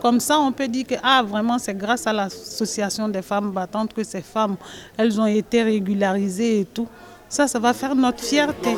Comme 0.00 0.18
ça, 0.18 0.38
on 0.40 0.50
peut 0.50 0.66
dire 0.68 0.86
que 0.86 0.94
ah, 1.02 1.22
vraiment, 1.22 1.58
c'est 1.58 1.76
grâce 1.76 2.06
à 2.06 2.12
l'association 2.14 3.06
des 3.08 3.22
femmes 3.22 3.50
battantes 3.52 3.92
que 3.92 4.02
ces 4.02 4.22
femmes, 4.22 4.56
elles 4.96 5.20
ont 5.20 5.26
été 5.26 5.62
régularisées 5.62 6.60
et 6.60 6.64
tout. 6.64 6.88
Ça, 7.28 7.48
ça 7.48 7.58
va 7.58 7.72
faire 7.72 7.94
notre 7.94 8.22
fierté. 8.22 8.76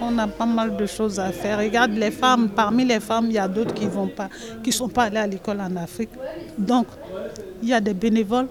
On 0.00 0.18
a 0.18 0.26
pas 0.26 0.46
mal 0.46 0.76
de 0.76 0.86
choses 0.86 1.20
à 1.20 1.30
faire. 1.32 1.58
Regarde 1.58 1.92
les 1.92 2.10
femmes, 2.10 2.48
parmi 2.48 2.84
les 2.84 3.00
femmes, 3.00 3.26
il 3.26 3.32
y 3.32 3.38
a 3.38 3.48
d'autres 3.48 3.74
qui 3.74 3.86
vont 3.86 4.06
pas, 4.08 4.28
qui 4.62 4.72
sont 4.72 4.88
pas 4.88 5.04
allées 5.04 5.18
à 5.18 5.26
l'école 5.26 5.60
en 5.60 5.76
Afrique. 5.76 6.10
Donc, 6.56 6.86
il 7.62 7.68
y 7.68 7.74
a 7.74 7.80
des 7.80 7.94
bénévoles 7.94 8.48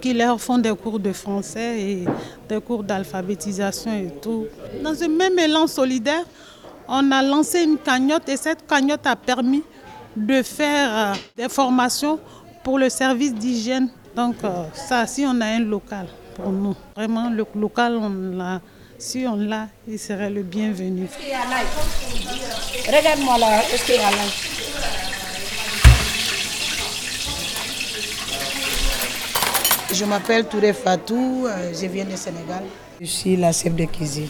qui 0.00 0.14
leur 0.14 0.40
font 0.40 0.58
des 0.58 0.74
cours 0.74 0.98
de 1.00 1.12
français 1.12 1.80
et 1.80 2.04
des 2.48 2.60
cours 2.60 2.84
d'alphabétisation 2.84 3.92
et 3.92 4.10
tout. 4.22 4.46
Dans 4.82 4.94
ce 4.94 5.04
même 5.04 5.38
élan 5.38 5.66
solidaire, 5.66 6.24
on 6.88 7.10
a 7.10 7.22
lancé 7.22 7.62
une 7.64 7.76
cagnotte 7.78 8.28
et 8.28 8.36
cette 8.36 8.66
cagnotte 8.66 9.06
a 9.06 9.16
permis 9.16 9.62
de 10.16 10.42
faire 10.42 11.12
euh, 11.12 11.14
des 11.36 11.48
formations 11.48 12.18
pour 12.64 12.78
le 12.78 12.88
service 12.88 13.34
d'hygiène. 13.34 13.88
Donc 14.14 14.36
euh, 14.44 14.64
ça, 14.74 15.06
si 15.06 15.24
on 15.26 15.40
a 15.40 15.46
un 15.46 15.60
local 15.60 16.08
pour 16.34 16.50
nous, 16.50 16.74
vraiment 16.96 17.30
le 17.30 17.44
local, 17.54 17.96
on 17.96 18.08
l'a. 18.36 18.60
Si 18.98 19.26
on 19.28 19.36
l'a, 19.36 19.68
il 19.86 19.98
serait 19.98 20.30
le 20.30 20.42
bienvenu. 20.42 21.06
Regarde-moi 22.86 23.36
là, 23.36 23.60
est-ce 23.70 23.84
qu'il 23.84 23.96
y 23.96 23.98
a 23.98 24.10
là? 24.10 24.16
Je 29.92 30.04
m'appelle 30.06 30.46
Touré 30.46 30.72
Fatou, 30.72 31.44
euh, 31.46 31.72
je 31.78 31.86
viens 31.86 32.06
du 32.06 32.16
Sénégal. 32.16 32.64
Je 33.00 33.06
suis 33.06 33.36
la 33.36 33.52
chef 33.52 33.74
de 33.74 33.84
cuisine. 33.84 34.28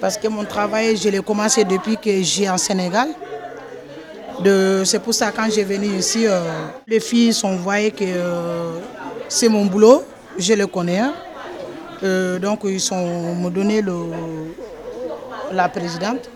Parce 0.00 0.18
que 0.18 0.26
mon 0.26 0.44
travail, 0.44 0.96
je 0.96 1.08
l'ai 1.08 1.22
commencé 1.22 1.64
depuis 1.64 1.96
que 1.96 2.20
j'ai 2.22 2.50
en 2.50 2.58
Sénégal. 2.58 3.08
C'est 4.84 4.98
pour 5.02 5.14
ça 5.14 5.30
quand 5.30 5.48
j'ai 5.50 5.64
venu 5.64 5.86
ici, 5.98 6.26
euh, 6.26 6.40
les 6.86 7.00
filles 7.00 7.32
sont 7.32 7.56
voyées 7.56 7.90
que 7.90 8.04
euh, 8.04 8.78
c'est 9.28 9.48
mon 9.48 9.66
boulot, 9.66 10.02
je 10.38 10.54
le 10.54 10.66
connais. 10.66 10.98
hein. 10.98 11.12
Euh, 12.02 12.38
donc 12.40 12.60
ils 12.64 12.80
sont 12.80 13.34
me 13.36 13.48
donné 13.50 13.80
le, 13.80 13.94
la 15.52 15.68
présidente. 15.68 16.28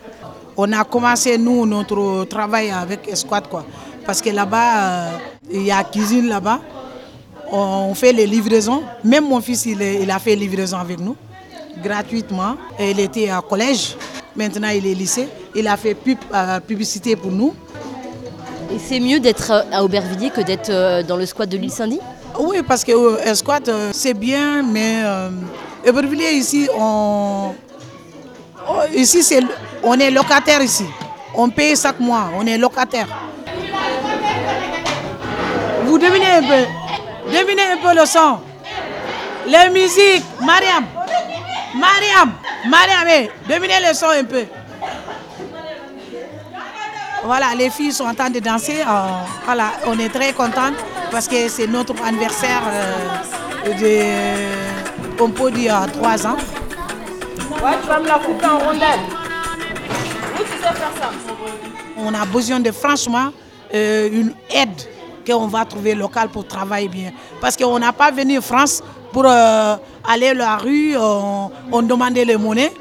On 0.56 0.73
a 0.73 0.85
commencé 0.85 1.37
nous 1.37 1.66
notre 1.66 2.25
travail 2.26 2.71
avec 2.71 3.09
Esquad 3.09 3.49
quoi. 3.49 3.64
Parce 4.04 4.23
que 4.23 4.30
là-bas, 4.30 5.18
il 5.50 5.62
y 5.66 5.73
a 5.73 5.82
cuisine 5.82 6.28
là-bas. 6.28 6.61
On 7.50 7.92
fait 7.94 8.12
les 8.12 8.26
livraisons. 8.26 8.82
Même 9.02 9.25
mon 9.28 9.40
fils, 9.40 9.66
il, 9.66 10.11
a 10.11 10.18
fait 10.21 10.37
livraison 10.37 10.78
avec 10.78 11.00
nous, 11.00 11.16
gratuitement. 11.82 12.56
Il 12.78 13.00
était 13.00 13.28
à 13.30 13.40
collège. 13.40 13.97
Maintenant, 14.37 14.68
il 14.68 14.87
est 14.87 14.94
lycée. 14.94 15.28
Il 15.54 15.66
a 15.66 15.76
fait 15.76 15.94
pub- 15.94 16.18
publicité 16.66 17.16
pour 17.16 17.32
nous. 17.32 17.52
Et 18.70 18.78
c'est 18.78 18.99
mieux 19.00 19.20
d'être 19.20 19.50
euh, 19.52 19.62
à 19.73 19.85
Aubervilliers 19.85 20.30
que 20.30 20.40
d'être 20.40 20.70
euh, 20.70 21.02
dans 21.02 21.16
le 21.16 21.25
squat 21.26 21.49
de 21.49 21.56
l'île 21.56 21.70
Saint-Denis 21.70 22.00
Oui, 22.38 22.62
parce 22.66 22.85
que 22.85 22.92
euh, 22.92 23.18
euh, 23.68 23.90
c'est 23.92 24.14
bien, 24.14 24.62
mais 24.62 25.02
Aubervilliers, 25.88 26.32
ici, 26.32 26.68
on, 26.76 27.52
oh, 28.68 28.73
ici 28.94 29.23
c'est, 29.23 29.40
on 29.82 29.99
est 29.99 30.11
locataire 30.11 30.62
ici. 30.62 30.85
On 31.35 31.49
paye 31.50 31.76
chaque 31.76 32.00
mois, 32.00 32.30
on 32.37 32.46
est 32.46 32.58
locataire. 32.58 33.06
Vous 35.85 35.99
devinez 35.99 36.26
un 36.26 36.42
peu, 36.42 37.32
devinez 37.32 37.62
un 37.62 37.76
peu 37.76 37.99
le 37.99 38.04
son. 38.04 38.38
Les 39.46 39.70
musiques, 39.70 40.25
Mariam, 40.44 40.85
Mariam, 41.75 42.32
Mariam, 42.68 43.06
eh, 43.08 43.30
devinez 43.49 43.87
le 43.88 43.94
son 43.94 44.06
un 44.06 44.25
peu. 44.25 44.44
Voilà, 47.26 47.54
les 47.59 47.71
filles 47.71 47.92
sont 47.92 48.04
en 48.04 48.14
train 48.14 48.30
de 48.30 48.38
danser. 48.38 48.83
euh, 48.83 48.85
voilà, 49.45 49.73
on 49.87 49.99
est 49.99 50.09
très 50.09 50.33
contents 50.33 50.73
parce 51.11 51.26
que 51.26 51.49
c'est 51.49 51.66
notre 51.66 51.95
anniversaire 52.04 52.62
euh, 52.71 53.73
de, 55.18 55.23
on 55.23 55.30
peut 55.30 55.50
dire, 55.50 55.75
trois 55.92 56.25
ans. 56.25 56.37
Ouais, 57.64 57.73
tu 57.83 57.88
vas 57.88 57.99
me 57.99 58.06
la 58.06 58.18
couper 58.21 58.47
en 58.47 58.59
rondelles. 58.59 59.00
Où 60.38 60.38
tu 60.38 60.50
sais 60.52 60.62
faire 60.62 60.92
ça 61.00 61.11
On 61.99 62.14
a 62.14 62.25
besoin 62.26 62.61
de 62.61 62.71
franchement 62.71 63.30
euh, 63.75 64.09
une 64.12 64.33
aide 64.50 64.80
qu'on 65.26 65.49
va 65.49 65.64
trouver 65.64 65.97
locale 65.97 66.28
pour 66.28 66.47
travailler 66.47 66.88
bien. 66.88 67.11
Parce 67.40 67.56
qu'on 67.56 67.78
n'a 67.80 67.92
pas 67.92 68.12
venu 68.12 68.38
en 68.38 68.42
France 68.42 68.85
pour 69.12 69.25
euh, 69.26 69.75
aller 70.09 70.28
à 70.28 70.35
la 70.35 70.56
rue, 70.59 70.97
on, 70.97 71.50
on 71.73 71.83
demandait 71.83 72.25
les 72.25 72.37
monnaies. 72.37 72.73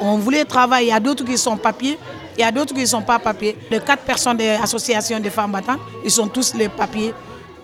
On 0.00 0.16
voulait 0.16 0.46
travailler. 0.46 0.86
Il 0.86 0.90
y 0.90 0.94
a 0.94 1.00
d'autres 1.00 1.24
qui 1.24 1.36
sont 1.36 1.58
papiers 1.58 1.98
Il 2.40 2.44
y 2.44 2.46
a 2.46 2.50
d'autres 2.50 2.72
qui 2.72 2.80
ne 2.80 2.86
sont 2.86 3.02
pas 3.02 3.18
papiers. 3.18 3.54
Les 3.70 3.80
quatre 3.80 4.02
personnes 4.02 4.38
de 4.38 4.44
l'association 4.58 5.20
des 5.20 5.28
femmes 5.28 5.52
battantes, 5.52 5.80
ils 6.02 6.10
sont 6.10 6.26
tous 6.26 6.54
les 6.54 6.70
papiers. 6.70 7.12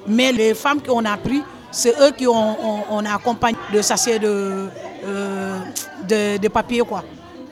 Mais 0.06 0.30
les 0.32 0.52
femmes 0.52 0.82
qu'on 0.82 1.02
a 1.06 1.16
pris, 1.16 1.42
c'est 1.70 1.98
eux 1.98 2.10
qui 2.10 2.26
ont, 2.26 2.84
on, 2.90 3.02
a 3.06 3.14
accompagné 3.14 3.56
de 3.72 3.80
sachets 3.80 4.18
de, 4.18 4.68
euh, 5.02 5.58
de, 6.06 6.36
de, 6.36 6.48
papier. 6.48 6.80
Quoi. 6.80 7.02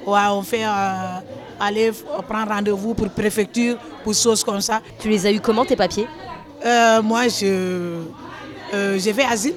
Ouais, 0.06 0.20
on 0.32 0.42
fait 0.42 0.66
euh, 0.66 0.68
aller 1.58 1.92
prendre 2.28 2.52
rendez-vous 2.52 2.92
pour 2.92 3.08
préfecture, 3.08 3.78
pour 4.04 4.12
choses 4.12 4.44
comme 4.44 4.60
ça. 4.60 4.82
Tu 4.98 5.08
les 5.08 5.24
as 5.24 5.32
eu 5.32 5.40
comment 5.40 5.64
tes 5.64 5.76
papiers? 5.76 6.06
Euh, 6.66 7.00
Moi, 7.00 7.28
je, 7.28 8.02
j'ai 8.98 9.14
fait 9.14 9.24
asile. 9.24 9.54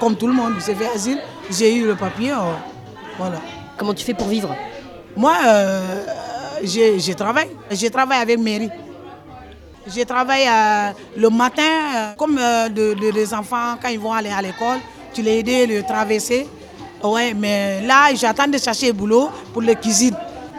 Comme 0.00 0.16
tout 0.16 0.26
le 0.26 0.32
monde, 0.32 0.54
j'ai 0.66 0.74
fait 0.74 0.88
asile. 0.92 1.20
J'ai 1.52 1.72
eu 1.72 1.86
le 1.86 1.94
papier. 1.94 2.32
voilà. 3.16 3.36
Comment 3.76 3.94
tu 3.94 4.04
fais 4.04 4.14
pour 4.14 4.26
vivre? 4.26 4.56
Moi, 5.16 5.34
je, 6.62 7.12
travaille. 7.12 7.50
Je 7.70 7.86
travaille 7.88 8.18
avec 8.18 8.38
mairie. 8.38 8.70
Je 9.86 10.02
travaille 10.02 10.46
euh, 10.46 10.92
le 11.16 11.30
matin, 11.30 11.62
euh, 11.62 12.14
comme 12.16 12.38
euh, 12.38 12.68
les 13.12 13.34
enfants, 13.34 13.76
quand 13.80 13.88
ils 13.88 13.98
vont 13.98 14.12
aller 14.12 14.30
à 14.30 14.42
l'école, 14.42 14.78
tu 15.12 15.22
les 15.22 15.38
aides 15.38 15.48
à 15.48 15.74
le 15.74 15.82
traverser. 15.82 16.46
Ouais, 17.02 17.32
mais 17.34 17.80
là, 17.86 18.14
j'attends 18.14 18.46
de 18.46 18.58
chercher 18.58 18.92
boulot 18.92 19.30
pour 19.52 19.62
la 19.62 19.74
cuisine. 19.74 20.14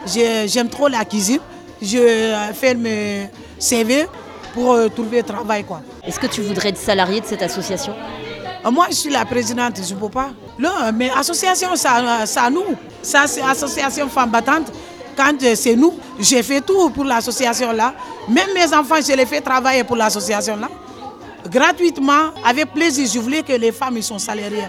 J'aime 0.06 0.68
trop 0.68 0.88
la 0.88 1.04
cuisine. 1.04 1.38
Je 1.80 2.34
fais 2.54 2.74
mes 2.74 3.30
CV 3.58 4.06
pour 4.52 4.76
trouver 4.92 5.22
travail. 5.22 5.64
Est-ce 6.04 6.18
que 6.18 6.26
tu 6.26 6.40
voudrais 6.40 6.70
être 6.70 6.78
salarié 6.78 7.20
de 7.20 7.26
cette 7.26 7.42
association? 7.42 7.94
Moi, 8.70 8.86
je 8.90 8.94
suis 8.96 9.10
la 9.10 9.24
présidente, 9.24 9.80
je 9.88 9.94
ne 9.94 10.00
peux 10.00 10.08
pas. 10.08 10.30
Non, 10.58 10.70
mais 10.94 11.10
association, 11.10 11.74
ça, 11.76 12.26
ça 12.26 12.50
nous. 12.50 12.76
Ça, 13.02 13.26
c'est 13.28 13.42
association 13.42 14.08
femmes 14.08 14.30
battantes 14.30 14.72
quand 15.16 15.32
c'est 15.54 15.76
nous, 15.76 15.94
j'ai 16.18 16.42
fait 16.42 16.60
tout 16.60 16.90
pour 16.90 17.04
l'association 17.04 17.72
là. 17.72 17.94
Même 18.28 18.48
mes 18.54 18.74
enfants, 18.74 18.96
je 19.06 19.12
les 19.14 19.26
fais 19.26 19.40
travailler 19.40 19.84
pour 19.84 19.96
l'association 19.96 20.56
là. 20.56 20.68
Gratuitement, 21.50 22.30
avec 22.44 22.72
plaisir. 22.72 23.08
Je 23.12 23.18
voulais 23.18 23.42
que 23.42 23.52
les 23.52 23.72
femmes 23.72 23.96
ils 23.96 24.02
sont 24.02 24.18
salariées. 24.18 24.68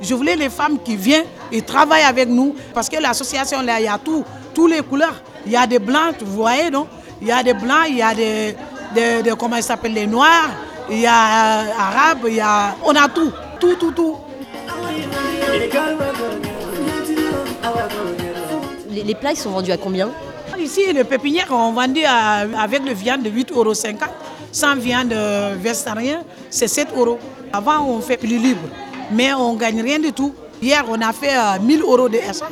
Je 0.00 0.14
voulais 0.14 0.36
les 0.36 0.48
femmes 0.48 0.78
qui 0.84 0.96
viennent 0.96 1.26
et 1.50 1.60
travaillent 1.62 2.04
avec 2.04 2.28
nous. 2.28 2.54
Parce 2.72 2.88
que 2.88 2.96
l'association 3.00 3.62
là, 3.62 3.80
il 3.80 3.84
y 3.86 3.88
a 3.88 3.98
tout, 3.98 4.24
toutes 4.54 4.70
les 4.70 4.82
couleurs. 4.82 5.22
Il 5.44 5.52
y 5.52 5.56
a 5.56 5.66
des 5.66 5.78
blancs, 5.78 6.16
vous 6.20 6.36
voyez, 6.42 6.70
non? 6.70 6.86
Il 7.20 7.28
y 7.28 7.32
a 7.32 7.42
des 7.42 7.54
blancs, 7.54 7.86
il 7.88 7.96
y 7.96 8.02
a 8.02 8.14
des, 8.14 8.54
des, 8.94 9.32
comment 9.38 9.56
ils 9.56 9.62
s'appellent, 9.62 9.94
les 9.94 10.06
noirs, 10.06 10.50
il 10.88 11.00
y 11.00 11.06
a 11.06 11.12
euh, 11.12 11.64
arabes, 11.78 12.26
il 12.28 12.34
y 12.34 12.40
a, 12.40 12.76
on 12.84 12.94
a 12.94 13.08
tout, 13.08 13.32
tout, 13.58 13.74
tout, 13.74 13.90
tout 13.92 14.16
les, 19.02 19.14
plats, 19.14 19.32
ils 19.32 19.36
sont 19.36 19.50
vendus 19.50 19.72
à 19.72 19.76
combien 19.76 20.10
Ici, 20.58 20.92
le 20.92 21.04
pépinière, 21.04 21.46
on 21.50 21.72
vendait 21.72 22.04
avec 22.04 22.84
le 22.84 22.92
viande 22.92 23.22
de 23.22 23.30
8,50 23.30 23.52
euros. 23.54 23.72
Sans 24.50 24.74
viande 24.74 25.14
végétarienne, 25.60 26.22
c'est 26.50 26.66
7 26.66 26.88
euros. 26.96 27.18
Avant, 27.52 27.84
on 27.86 28.00
fait 28.00 28.16
plus 28.16 28.38
libre, 28.38 28.60
mais 29.12 29.32
on 29.34 29.54
ne 29.54 29.58
gagne 29.58 29.80
rien 29.82 29.98
du 29.98 30.12
tout. 30.12 30.34
Hier, 30.60 30.84
on 30.88 31.00
a 31.00 31.12
fait 31.12 31.34
1000 31.60 31.80
euh, 31.80 31.84
euros 31.84 32.08
de 32.08 32.18
SA. 32.32 32.48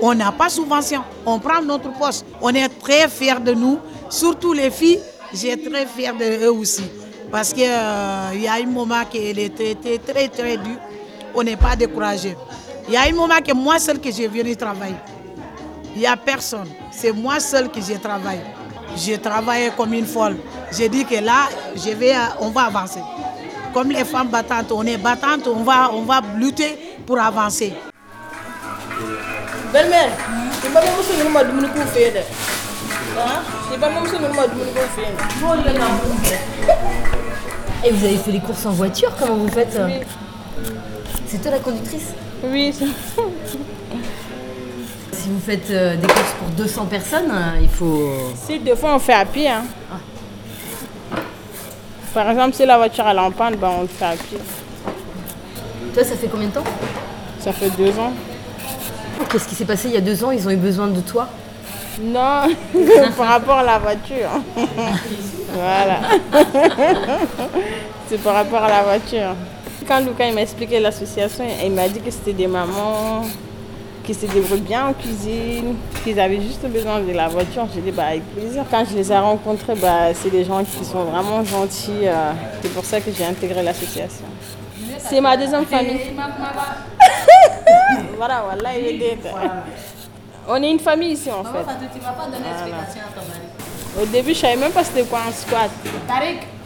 On 0.00 0.14
n'a 0.14 0.32
pas 0.32 0.46
de 0.46 0.52
subvention. 0.52 1.02
On 1.26 1.38
prend 1.38 1.62
notre 1.62 1.92
poste. 1.92 2.24
On 2.40 2.48
est 2.54 2.68
très 2.80 3.08
fiers 3.08 3.38
de 3.40 3.52
nous, 3.52 3.78
surtout 4.08 4.52
les 4.52 4.70
filles. 4.70 5.00
J'ai 5.34 5.56
très 5.62 5.86
fier 5.86 6.14
de 6.14 6.44
eux 6.46 6.52
aussi. 6.52 6.82
Parce 7.30 7.52
qu'il 7.52 7.64
euh, 7.68 8.30
y 8.36 8.48
a 8.48 8.54
un 8.54 8.66
moment 8.66 9.04
qui 9.10 9.18
était 9.18 9.74
très, 9.74 9.98
très, 9.98 10.28
très 10.28 10.56
dur. 10.56 10.76
On 11.34 11.42
n'est 11.42 11.56
pas 11.56 11.76
découragé. 11.76 12.36
Il 12.88 12.94
y 12.94 12.96
a 12.96 13.02
un 13.02 13.12
moment 13.12 13.40
que 13.46 13.52
moi 13.52 13.78
seul 13.78 14.00
que 14.00 14.10
j'ai 14.10 14.28
venu 14.28 14.56
travailler. 14.56 14.96
Il 15.94 16.00
n'y 16.00 16.06
a 16.06 16.16
personne. 16.16 16.68
C'est 16.90 17.12
moi 17.12 17.38
seul 17.40 17.70
que 17.70 17.80
j'ai 17.80 17.98
travaillé. 17.98 18.40
J'ai 18.96 19.18
travaillé 19.18 19.70
comme 19.76 19.92
une 19.94 20.06
folle. 20.06 20.36
J'ai 20.70 20.88
dit 20.88 21.04
que 21.04 21.16
là, 21.16 21.48
je 21.76 21.90
vais, 21.90 22.14
on 22.40 22.50
va 22.50 22.62
avancer. 22.62 23.00
Comme 23.72 23.90
les 23.90 24.04
femmes 24.04 24.28
battantes, 24.28 24.70
on 24.72 24.84
est 24.84 24.98
battantes, 24.98 25.46
on 25.46 25.62
va, 25.62 25.90
on 25.92 26.02
va 26.02 26.20
lutter 26.36 26.78
pour 27.06 27.18
avancer. 27.18 27.72
Belle-mère, 29.72 30.10
dit 30.62 31.68
qu'on 31.68 31.86
fait. 36.18 36.38
Et 37.84 37.90
vous 37.90 38.04
avez 38.04 38.16
fait 38.16 38.30
les 38.30 38.40
courses 38.40 38.64
en 38.66 38.70
voiture 38.70 39.10
Comment 39.18 39.34
vous 39.34 39.48
faites? 39.48 39.76
C'est 41.26 41.42
toi 41.42 41.50
la 41.50 41.58
conductrice? 41.58 42.12
Oui 42.44 42.74
si 45.22 45.28
vous 45.28 45.38
faites 45.38 45.70
euh, 45.70 45.94
des 45.96 46.06
courses 46.06 46.34
pour 46.38 46.48
200 46.48 46.86
personnes, 46.86 47.30
euh, 47.30 47.60
il 47.60 47.68
faut... 47.68 48.10
Si 48.34 48.58
deux 48.58 48.74
fois 48.74 48.96
on 48.96 48.98
fait 48.98 49.12
à 49.12 49.24
pied. 49.24 49.48
Hein. 49.48 49.62
Ah. 49.92 51.18
Par 52.12 52.30
exemple, 52.30 52.54
si 52.54 52.66
la 52.66 52.76
voiture 52.76 53.06
est 53.06 53.18
en 53.18 53.30
panne, 53.30 53.54
ben, 53.54 53.70
on 53.78 53.82
le 53.82 53.86
fait 53.86 54.04
à 54.04 54.16
pied. 54.16 54.38
Toi, 55.94 56.02
ça 56.02 56.16
fait 56.16 56.26
combien 56.26 56.48
de 56.48 56.54
temps? 56.54 56.64
Ça 57.38 57.52
fait 57.52 57.70
deux 57.70 57.96
ans. 57.98 58.12
Qu'est-ce 59.30 59.46
qui 59.46 59.54
s'est 59.54 59.64
passé 59.64 59.88
il 59.88 59.94
y 59.94 59.96
a 59.96 60.00
deux 60.00 60.24
ans? 60.24 60.32
Ils 60.32 60.46
ont 60.48 60.50
eu 60.50 60.56
besoin 60.56 60.88
de 60.88 61.00
toi? 61.00 61.28
Non, 62.00 62.48
par 63.16 63.28
rapport 63.28 63.58
à 63.58 63.62
la 63.62 63.78
voiture. 63.78 64.30
voilà. 65.52 66.00
C'est 68.08 68.20
par 68.22 68.34
rapport 68.34 68.64
à 68.64 68.68
la 68.68 68.82
voiture. 68.82 69.36
Quand 69.86 70.00
Lucas 70.00 70.32
m'a 70.32 70.42
expliqué 70.42 70.80
l'association, 70.80 71.44
il 71.64 71.70
m'a 71.70 71.88
dit 71.88 72.00
que 72.00 72.10
c'était 72.10 72.32
des 72.32 72.48
mamans 72.48 73.24
qui 74.04 74.14
se 74.14 74.26
débrouillent 74.26 74.60
bien 74.60 74.88
en 74.88 74.92
cuisine, 74.92 75.76
qu'ils 76.02 76.18
avaient 76.18 76.40
juste 76.40 76.64
besoin 76.66 77.00
de 77.00 77.12
la 77.12 77.28
voiture. 77.28 77.66
J'ai 77.74 77.80
dit 77.80 77.92
bah, 77.92 78.06
avec 78.10 78.22
plaisir. 78.34 78.64
Quand 78.70 78.84
je 78.84 78.96
les 78.96 79.12
ai 79.12 79.18
rencontrés, 79.18 79.74
bah, 79.76 80.12
c'est 80.14 80.30
des 80.30 80.44
gens 80.44 80.62
qui 80.64 80.84
sont 80.84 81.04
vraiment 81.04 81.44
gentils. 81.44 82.06
Euh, 82.06 82.32
c'est 82.62 82.72
pour 82.72 82.84
ça 82.84 83.00
que 83.00 83.10
j'ai 83.16 83.24
intégré 83.24 83.62
l'association. 83.62 84.24
C'est 84.98 85.20
ma 85.20 85.36
deuxième 85.36 85.66
famille. 85.66 86.00
voilà, 88.16 88.44
voilà, 88.44 88.78
il 88.78 89.02
est 89.02 89.18
On 90.48 90.62
est 90.62 90.70
une 90.70 90.80
famille 90.80 91.12
ici 91.12 91.30
en 91.30 91.44
fait. 91.44 91.64
Au 94.00 94.06
début, 94.06 94.32
je 94.32 94.38
ne 94.38 94.42
savais 94.42 94.56
même 94.56 94.72
pas 94.72 94.84
c'était 94.84 95.02
quoi 95.02 95.20
un 95.28 95.32
squat. 95.32 95.70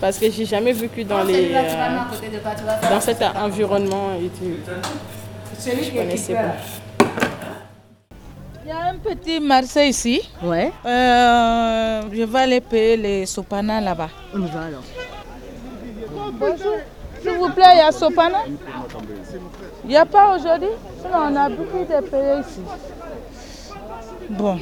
Parce 0.01 0.19
que 0.19 0.31
j'ai 0.31 0.45
jamais 0.45 0.73
vécu 0.73 1.03
dans 1.05 1.25
les 1.25 1.53
euh, 1.55 2.91
dans 2.91 3.01
cet 3.01 3.23
environnement 3.23 4.11
et 4.21 4.29
tout. 4.29 4.57
Je 5.59 5.91
connaissais 5.91 6.35
pas. 6.35 6.86
Il 8.67 8.71
y 8.71 8.73
a 8.73 8.87
un 8.87 8.97
petit 8.97 9.39
marché 9.39 9.87
ici. 9.87 10.29
Ouais. 10.43 10.73
Euh, 10.85 12.03
je 12.13 12.23
vais 12.25 12.39
aller 12.41 12.61
payer 12.61 12.97
les 12.97 13.25
sopanas 13.25 13.81
là-bas. 13.81 14.09
On 14.35 14.43
y 14.43 14.51
va 14.51 14.63
alors. 14.63 14.83
Bonjour. 16.33 16.75
S'il 17.23 17.39
vous 17.39 17.51
plaît, 17.51 17.75
il 17.75 17.79
y 17.79 17.81
a 17.81 17.93
sopana? 17.93 18.39
Il 19.85 19.91
n'y 19.91 19.97
a 19.97 20.05
pas 20.05 20.35
aujourd'hui? 20.35 20.71
Sinon, 21.01 21.19
on 21.31 21.37
a 21.37 21.49
beaucoup 21.49 21.85
de 21.85 22.01
payer 22.09 22.41
ici. 22.41 22.61
Bon. 24.31 24.59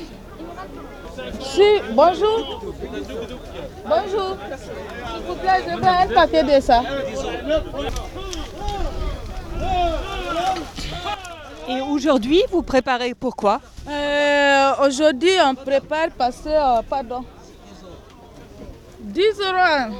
Si, 1.41 1.63
bonjour. 1.93 2.61
Bonjour. 3.87 4.37
S'il 4.59 5.27
vous 5.27 5.35
plaît, 5.37 5.65
je 5.67 5.77
veux 5.79 5.87
un 5.87 6.15
paquet 6.15 6.43
de 6.43 6.61
ça. 6.61 6.83
Et 11.69 11.81
aujourd'hui, 11.81 12.43
vous 12.51 12.63
préparez 12.63 13.15
pourquoi 13.15 13.61
euh, 13.89 14.73
Aujourd'hui, 14.87 15.31
on 15.45 15.55
prépare 15.55 16.09
parce 16.17 16.39
que, 16.39 16.49
euh, 16.49 16.83
pardon, 16.89 17.25
10 19.01 19.21
euros. 19.41 19.95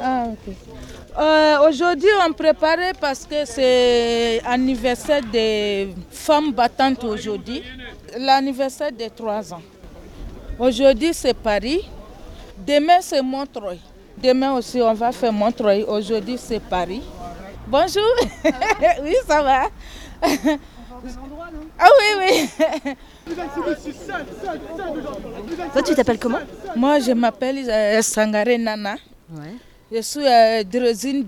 Ah, 0.00 0.26
euh, 1.18 1.68
aujourd'hui, 1.68 2.08
on 2.24 2.32
prépare 2.32 2.76
parce 3.00 3.24
que 3.24 3.44
c'est 3.44 4.40
l'anniversaire 4.44 5.22
des 5.32 5.88
femmes 6.10 6.52
battantes 6.52 7.02
aujourd'hui. 7.02 7.62
L'anniversaire 8.16 8.92
des 8.92 9.10
3 9.10 9.52
ans. 9.54 9.62
Aujourd'hui, 10.58 11.10
c'est 11.12 11.34
Paris. 11.34 11.88
Demain, 12.64 12.98
c'est 13.00 13.22
Montreuil. 13.22 13.80
Demain 14.16 14.52
aussi, 14.54 14.80
on 14.80 14.94
va 14.94 15.10
faire 15.10 15.32
Montreuil. 15.32 15.82
Aujourd'hui, 15.82 16.36
c'est 16.38 16.60
Paris. 16.60 17.02
Bonjour. 17.70 18.02
oui, 19.02 19.14
ça 19.26 19.42
va. 19.42 19.64
ah 20.22 21.88
oui, 21.98 22.08
oui. 22.18 22.94
Toi, 25.72 25.82
tu 25.82 25.94
t'appelles 25.94 26.18
comment? 26.18 26.38
Moi, 26.74 26.98
je 27.00 27.12
m'appelle 27.12 27.68
euh, 27.68 28.00
Sangare 28.00 28.58
Nana. 28.58 28.96
Ouais. 29.30 29.52
Je 29.92 30.00
suis 30.00 30.26
euh, 30.26 30.64
d'origine 30.64 31.26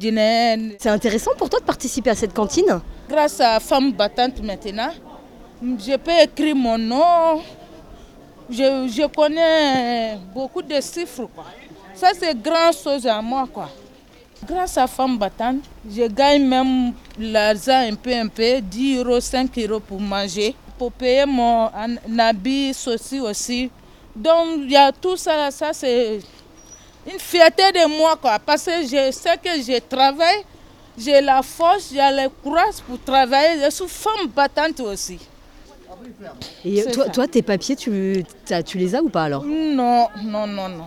C'est 0.78 0.88
intéressant 0.88 1.32
pour 1.36 1.50
toi 1.50 1.60
de 1.60 1.64
participer 1.64 2.08
à 2.08 2.14
cette 2.14 2.32
cantine? 2.32 2.80
Grâce 3.08 3.38
à 3.40 3.60
Femme 3.60 3.92
Battante 3.92 4.42
maintenant, 4.42 4.92
je 5.62 5.96
peux 5.98 6.22
écrire 6.22 6.56
mon 6.56 6.78
nom. 6.78 7.42
Je, 8.48 8.88
je 8.88 9.06
connais 9.14 10.18
beaucoup 10.34 10.62
de 10.62 10.74
chiffres. 10.76 11.28
Quoi. 11.34 11.44
Ça, 11.94 12.12
c'est 12.18 12.34
grand 12.40 12.72
chose 12.72 13.06
à 13.06 13.20
moi. 13.20 13.46
Quoi. 13.52 13.68
Grâce 14.46 14.78
à 14.78 14.86
Femme 14.86 15.18
Battante, 15.18 15.62
je 15.88 16.06
gagne 16.06 16.44
même 16.44 16.92
l'argent 17.18 17.86
un 17.90 17.94
peu, 17.94 18.12
un 18.12 18.28
peu, 18.28 18.60
10 18.60 18.98
euros, 18.98 19.20
5 19.20 19.56
euros 19.58 19.80
pour 19.80 20.00
manger. 20.00 20.54
pour 20.80 20.92
payer 20.92 21.26
mon 21.26 21.68
habit, 22.18 22.72
ceci 22.72 23.20
aussi. 23.20 23.70
Donc, 24.16 24.60
il 24.62 24.70
y 24.70 24.76
a 24.76 24.90
tout 24.90 25.14
ça, 25.14 25.50
ça 25.50 25.74
c'est 25.74 26.20
une 27.06 27.18
fierté 27.18 27.70
de 27.70 27.86
moi, 27.98 28.16
quoi, 28.16 28.38
parce 28.38 28.64
que 28.64 28.80
je 28.84 29.10
sais 29.12 29.36
que 29.36 29.50
je 29.60 29.78
travaille, 29.78 30.42
j'ai 30.96 31.20
la 31.20 31.42
force, 31.42 31.90
j'ai 31.92 31.98
le 31.98 32.30
courage 32.42 32.76
pour 32.86 32.98
travailler. 32.98 33.62
Je 33.62 33.70
suis 33.70 33.88
femme 33.88 34.28
battante 34.34 34.80
aussi. 34.80 35.18
Et 36.64 36.82
toi, 36.90 37.10
toi, 37.10 37.28
tes 37.28 37.42
papiers, 37.42 37.76
tu, 37.76 38.24
tu 38.64 38.78
les 38.78 38.94
as 38.94 39.02
ou 39.02 39.10
pas 39.10 39.24
alors? 39.24 39.44
Non, 39.44 40.08
non, 40.24 40.46
non, 40.46 40.68
non. 40.70 40.86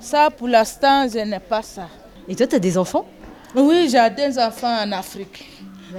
Ça, 0.00 0.30
pour 0.30 0.48
l'instant, 0.48 1.06
je 1.06 1.18
n'ai 1.18 1.38
pas 1.38 1.60
ça. 1.60 1.88
Et 2.28 2.34
toi, 2.34 2.46
tu 2.46 2.56
as 2.56 2.58
des 2.58 2.76
enfants? 2.76 3.06
Oui, 3.54 3.88
j'ai 3.90 4.10
des 4.10 4.38
enfants 4.38 4.82
en 4.82 4.92
Afrique. 4.92 5.48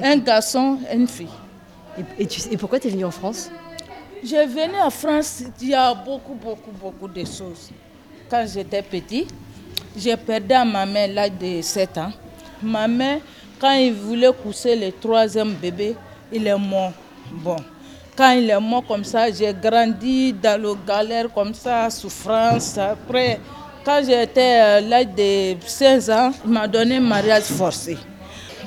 Un 0.03 0.17
garçon 0.17 0.79
et 0.91 0.95
une 0.95 1.07
fille. 1.07 1.27
Et, 2.19 2.27
tu, 2.27 2.41
et 2.51 2.57
pourquoi 2.57 2.79
tu 2.79 2.87
es 2.87 2.91
venue 2.91 3.05
en 3.05 3.11
France? 3.11 3.49
Je 4.23 4.35
venu 4.35 4.79
en 4.83 4.89
France, 4.89 5.43
il 5.61 5.69
y 5.69 5.73
a 5.73 5.93
beaucoup, 5.93 6.33
beaucoup, 6.33 6.71
beaucoup 6.71 7.07
de 7.07 7.23
choses. 7.23 7.69
Quand 8.29 8.45
j'étais 8.51 8.81
petit, 8.81 9.27
j'ai 9.95 10.17
perdu 10.17 10.53
ma 10.69 10.85
mère 10.85 11.07
l'âge 11.07 11.31
de 11.39 11.61
7 11.61 11.97
ans. 11.97 12.11
Ma 12.61 12.87
mère, 12.87 13.19
quand 13.59 13.73
il 13.73 13.93
voulait 13.93 14.31
coucher 14.33 14.75
le 14.75 14.91
troisième 14.91 15.53
bébé, 15.53 15.95
il 16.31 16.45
est 16.45 16.57
mort. 16.57 16.91
Bon, 17.31 17.55
quand 18.15 18.31
il 18.31 18.49
est 18.49 18.59
mort 18.59 18.85
comme 18.85 19.03
ça, 19.03 19.31
j'ai 19.31 19.53
grandi 19.53 20.33
dans 20.33 20.61
le 20.61 20.73
galère 20.85 21.31
comme 21.33 21.53
ça, 21.53 21.89
souffrance. 21.89 22.77
Après, 22.77 23.39
quand 23.87 24.01
j'étais 24.05 24.41
à 24.41 24.81
l'âge 24.81 25.07
de 25.15 25.55
16 25.65 26.09
ans, 26.09 26.31
il 26.43 26.51
m'a 26.51 26.67
donné 26.67 26.97
un 26.97 26.99
mariage 26.99 27.43
forcé. 27.43 27.97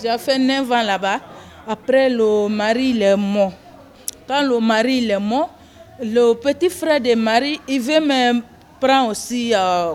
J'ai 0.02 0.16
fait 0.16 0.38
9 0.38 0.72
ans 0.72 0.82
là-bas. 0.82 1.20
Après, 1.68 2.08
le 2.08 2.48
mari 2.48 2.92
il 2.94 3.02
est 3.02 3.16
mort. 3.16 3.52
Quand 4.26 4.40
le 4.40 4.58
mari 4.60 4.96
il 5.02 5.10
est 5.10 5.18
mort, 5.18 5.50
le 6.02 6.32
petit 6.32 6.70
frère 6.70 7.02
de 7.02 7.14
Marie, 7.14 7.60
il 7.68 7.82
veut 7.82 8.00
me 8.00 8.40
prendre 8.80 9.10
aussi 9.10 9.52
euh, 9.54 9.92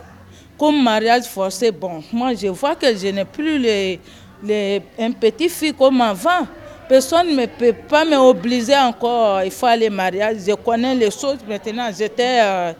comme 0.59 0.83
mariage 0.83 1.23
forcé. 1.23 1.71
Bon, 1.71 2.03
moi, 2.13 2.35
je 2.35 2.45
vois 2.49 2.75
que 2.75 2.95
je 2.95 3.07
n'ai 3.07 3.25
plus 3.25 3.57
les, 3.57 3.99
les, 4.43 4.79
un 4.99 5.11
petit 5.11 5.49
fille 5.49 5.73
comme 5.73 6.01
avant. 6.01 6.45
Personne 6.87 7.35
ne 7.35 7.47
peut 7.47 7.73
pas 7.89 8.05
m'obliger 8.05 8.77
encore, 8.77 9.41
il 9.41 9.49
faut 9.49 9.65
aller 9.65 9.89
mariage. 9.89 10.37
Je 10.47 10.53
connais 10.53 10.93
les 10.93 11.09
choses 11.09 11.39
maintenant. 11.49 11.89
J'étais 11.97 12.41
euh, 12.43 12.73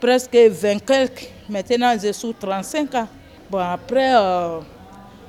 presque 0.00 0.34
20 0.34 0.84
quelques. 0.84 1.31
Maintenant, 1.48 1.94
je 2.02 2.12
suis 2.12 2.34
35 2.34 2.94
ans. 2.94 3.08
Bon, 3.50 3.58
après, 3.58 4.14
euh, 4.14 4.60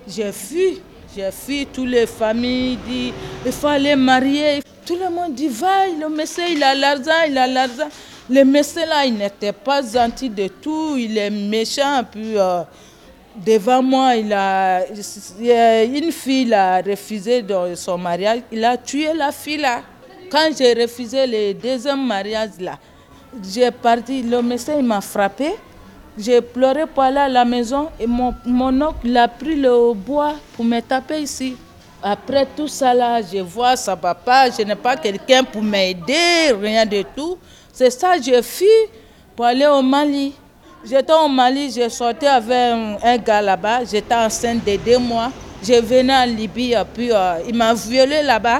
j'ai 0.07 0.31
fui. 0.31 0.81
J'ai 1.15 1.29
fui, 1.31 1.67
toutes 1.67 1.89
les 1.89 2.07
familles 2.07 2.77
disent 2.87 3.13
il 3.45 3.51
faut 3.51 3.67
aller 3.67 3.95
marier. 3.95 4.61
Tout 4.85 4.95
le 4.95 5.09
monde 5.09 5.33
dit 5.35 5.47
va, 5.47 5.87
le 5.87 6.09
monsieur, 6.09 6.43
il 6.49 6.63
a 6.63 6.73
l'argent, 6.73 7.23
il 7.27 7.37
a 7.37 7.45
l'argent. 7.45 7.87
Le 8.29 8.43
monsieur 8.43 8.85
là, 8.87 9.05
il 9.05 9.15
n'était 9.15 9.51
pas 9.53 9.81
gentil 9.81 10.29
de 10.29 10.47
tout, 10.47 10.95
il 10.97 11.17
est 11.17 11.29
méchant. 11.29 12.03
Puis 12.09 12.37
euh, 12.37 12.63
devant 13.35 13.83
moi, 13.83 14.15
il 14.15 14.31
a, 14.33 14.85
une 15.85 16.11
fille 16.11 16.53
a 16.53 16.81
refusé 16.81 17.43
son 17.75 17.97
mariage, 17.97 18.39
il 18.51 18.63
a 18.63 18.77
tué 18.77 19.13
la 19.13 19.31
fille 19.31 19.57
là. 19.57 19.81
Quand 20.31 20.49
j'ai 20.57 20.73
refusé 20.73 21.27
le 21.27 21.53
deuxième 21.53 22.05
mariage 22.07 22.51
là, 22.59 22.79
j'ai 23.53 23.69
parti, 23.71 24.23
le 24.23 24.41
monsieur 24.41 24.75
il 24.79 24.85
m'a 24.85 25.01
frappé. 25.01 25.51
J'ai 26.17 26.41
pleuré 26.41 26.85
pour 26.85 27.01
aller 27.01 27.17
à 27.17 27.29
la 27.29 27.43
maison 27.43 27.89
et 27.99 28.05
mon, 28.05 28.33
oncle 28.81 29.17
a 29.17 29.27
pris 29.27 29.55
le 29.55 29.93
bois 29.93 30.35
pour 30.55 30.63
me 30.63 30.79
taper 30.79 31.21
ici. 31.21 31.55
Après 32.03 32.45
tout 32.55 32.67
ça 32.67 32.93
là, 32.93 33.19
je 33.21 33.39
vois 33.39 33.75
ça 33.75 33.95
va 33.95 34.13
pas, 34.13 34.49
je 34.51 34.61
n'ai 34.61 34.75
pas 34.75 34.95
quelqu'un 34.95 35.43
pour 35.43 35.63
m'aider, 35.63 36.51
rien 36.61 36.85
de 36.85 37.03
tout. 37.15 37.37
C'est 37.71 37.89
ça, 37.89 38.13
je 38.21 38.41
fui 38.43 38.67
pour 39.35 39.45
aller 39.45 39.65
au 39.65 39.81
Mali. 39.81 40.33
J'étais 40.85 41.13
au 41.13 41.27
Mali, 41.27 41.71
j'ai 41.71 41.89
sorti 41.89 42.27
avec 42.27 42.99
un, 43.03 43.17
gars 43.17 43.41
là-bas, 43.41 43.83
j'étais 43.85 44.13
enceinte 44.13 44.63
de 44.65 44.75
deux 44.75 44.99
mois. 44.99 45.31
Je 45.63 45.81
venais 45.81 46.13
en 46.13 46.25
Libye, 46.25 46.75
puis 46.93 47.11
euh, 47.11 47.35
il 47.47 47.55
m'a 47.55 47.73
violé 47.73 48.21
là-bas. 48.21 48.59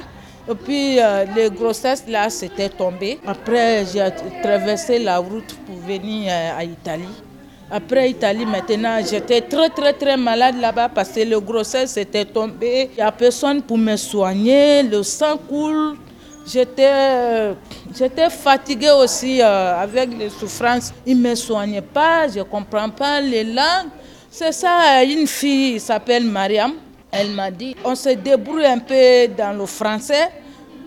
Et 0.49 0.55
puis 0.55 0.99
euh, 0.99 1.25
les 1.35 1.49
grossesses 1.51 2.05
là, 2.07 2.29
c'était 2.29 2.69
tombé. 2.69 3.19
Après, 3.27 3.85
j'ai 3.85 4.09
traversé 4.41 4.99
la 4.99 5.19
route 5.19 5.53
pour 5.65 5.75
venir 5.75 6.31
euh, 6.31 6.59
à 6.59 6.63
Italie. 6.63 7.21
Après 7.75 8.12
Italie, 8.12 8.45
maintenant, 8.45 8.99
j'étais 9.03 9.41
très 9.41 9.67
très 9.67 9.93
très 9.93 10.15
malade 10.15 10.57
là-bas 10.62 10.89
parce 10.89 11.09
que 11.09 11.21
le 11.21 11.39
grossesse 11.39 11.97
était 11.97 12.23
tombé. 12.23 12.91
Il 12.91 12.97
n'y 12.97 13.01
a 13.01 13.12
personne 13.12 13.63
pour 13.63 13.79
me 13.79 13.95
soigner, 13.95 14.83
le 14.83 15.01
sang 15.01 15.38
coule. 15.49 15.97
J'étais, 16.45 17.55
j'étais 17.97 18.29
fatiguée 18.29 18.91
aussi 18.91 19.41
euh, 19.41 19.81
avec 19.81 20.15
les 20.15 20.29
souffrances. 20.29 20.93
Ils 21.03 21.19
ne 21.19 21.29
me 21.29 21.33
soignaient 21.33 21.81
pas, 21.81 22.27
je 22.27 22.38
ne 22.38 22.43
comprends 22.43 22.91
pas 22.91 23.19
les 23.19 23.43
langues. 23.43 23.89
C'est 24.29 24.51
ça, 24.51 25.03
une 25.03 25.25
fille 25.25 25.79
s'appelle 25.79 26.25
Mariam. 26.25 26.73
Elle 27.12 27.31
m'a 27.31 27.49
dit, 27.49 27.75
on 27.83 27.95
se 27.95 28.09
débrouille 28.09 28.67
un 28.67 28.77
peu 28.77 29.29
dans 29.36 29.57
le 29.57 29.65
français. 29.65 30.29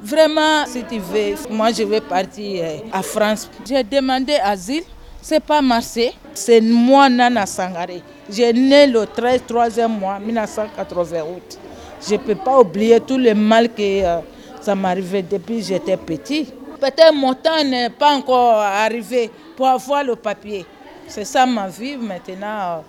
Vraiment, 0.00 0.64
si 0.66 0.84
tu 0.84 0.98
veux, 1.00 1.34
moi 1.50 1.72
je 1.72 1.82
vais 1.82 2.00
partir 2.00 2.62
euh, 2.62 2.78
à 2.92 3.02
France. 3.02 3.50
J'ai 3.66 3.82
demandé 3.82 4.34
asile 4.34 4.84
c'est 5.26 5.40
pas 5.40 5.60
marché. 5.60 6.14
C'est 6.34 6.60
moi, 6.60 7.08
Nana 7.08 7.46
Sangare. 7.46 7.98
J'ai 8.30 8.52
né 8.52 8.86
le 8.86 9.06
13, 9.06 9.40
3e 9.48 9.88
mois, 9.88 10.20
1988. 10.20 11.58
Je 12.06 12.12
ne 12.12 12.18
peux 12.18 12.36
pas 12.36 12.60
oublier 12.60 13.00
tout 13.00 13.18
le 13.18 13.34
mal 13.34 13.68
que 13.70 14.04
euh, 14.04 14.18
ça 14.60 14.76
m'arrivait 14.76 15.22
depuis 15.22 15.56
que 15.58 15.64
j'étais 15.64 15.96
petit. 15.96 16.52
Peut-être 16.80 17.12
mon 17.12 17.34
temps 17.34 17.64
n'est 17.64 17.90
pas 17.90 18.12
encore 18.12 18.54
arrivé 18.54 19.28
pour 19.56 19.66
avoir 19.66 20.04
le 20.04 20.14
papier. 20.14 20.64
C'est 21.08 21.24
ça 21.24 21.44
ma 21.44 21.66
vie 21.66 21.96
maintenant. 21.96 22.84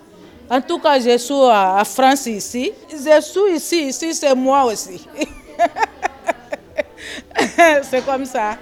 En 0.48 0.60
tout 0.60 0.78
cas, 0.78 1.00
je 1.00 1.18
suis 1.18 1.34
à, 1.50 1.82
France 1.84 2.26
ici. 2.26 2.70
Je 2.88 3.20
suis 3.20 3.56
ici, 3.56 3.88
ici 3.88 4.14
c'est 4.14 4.34
moi 4.36 4.64
aussi. 4.64 5.04
c'est 7.82 8.04
comme 8.06 8.24
ça. 8.24 8.56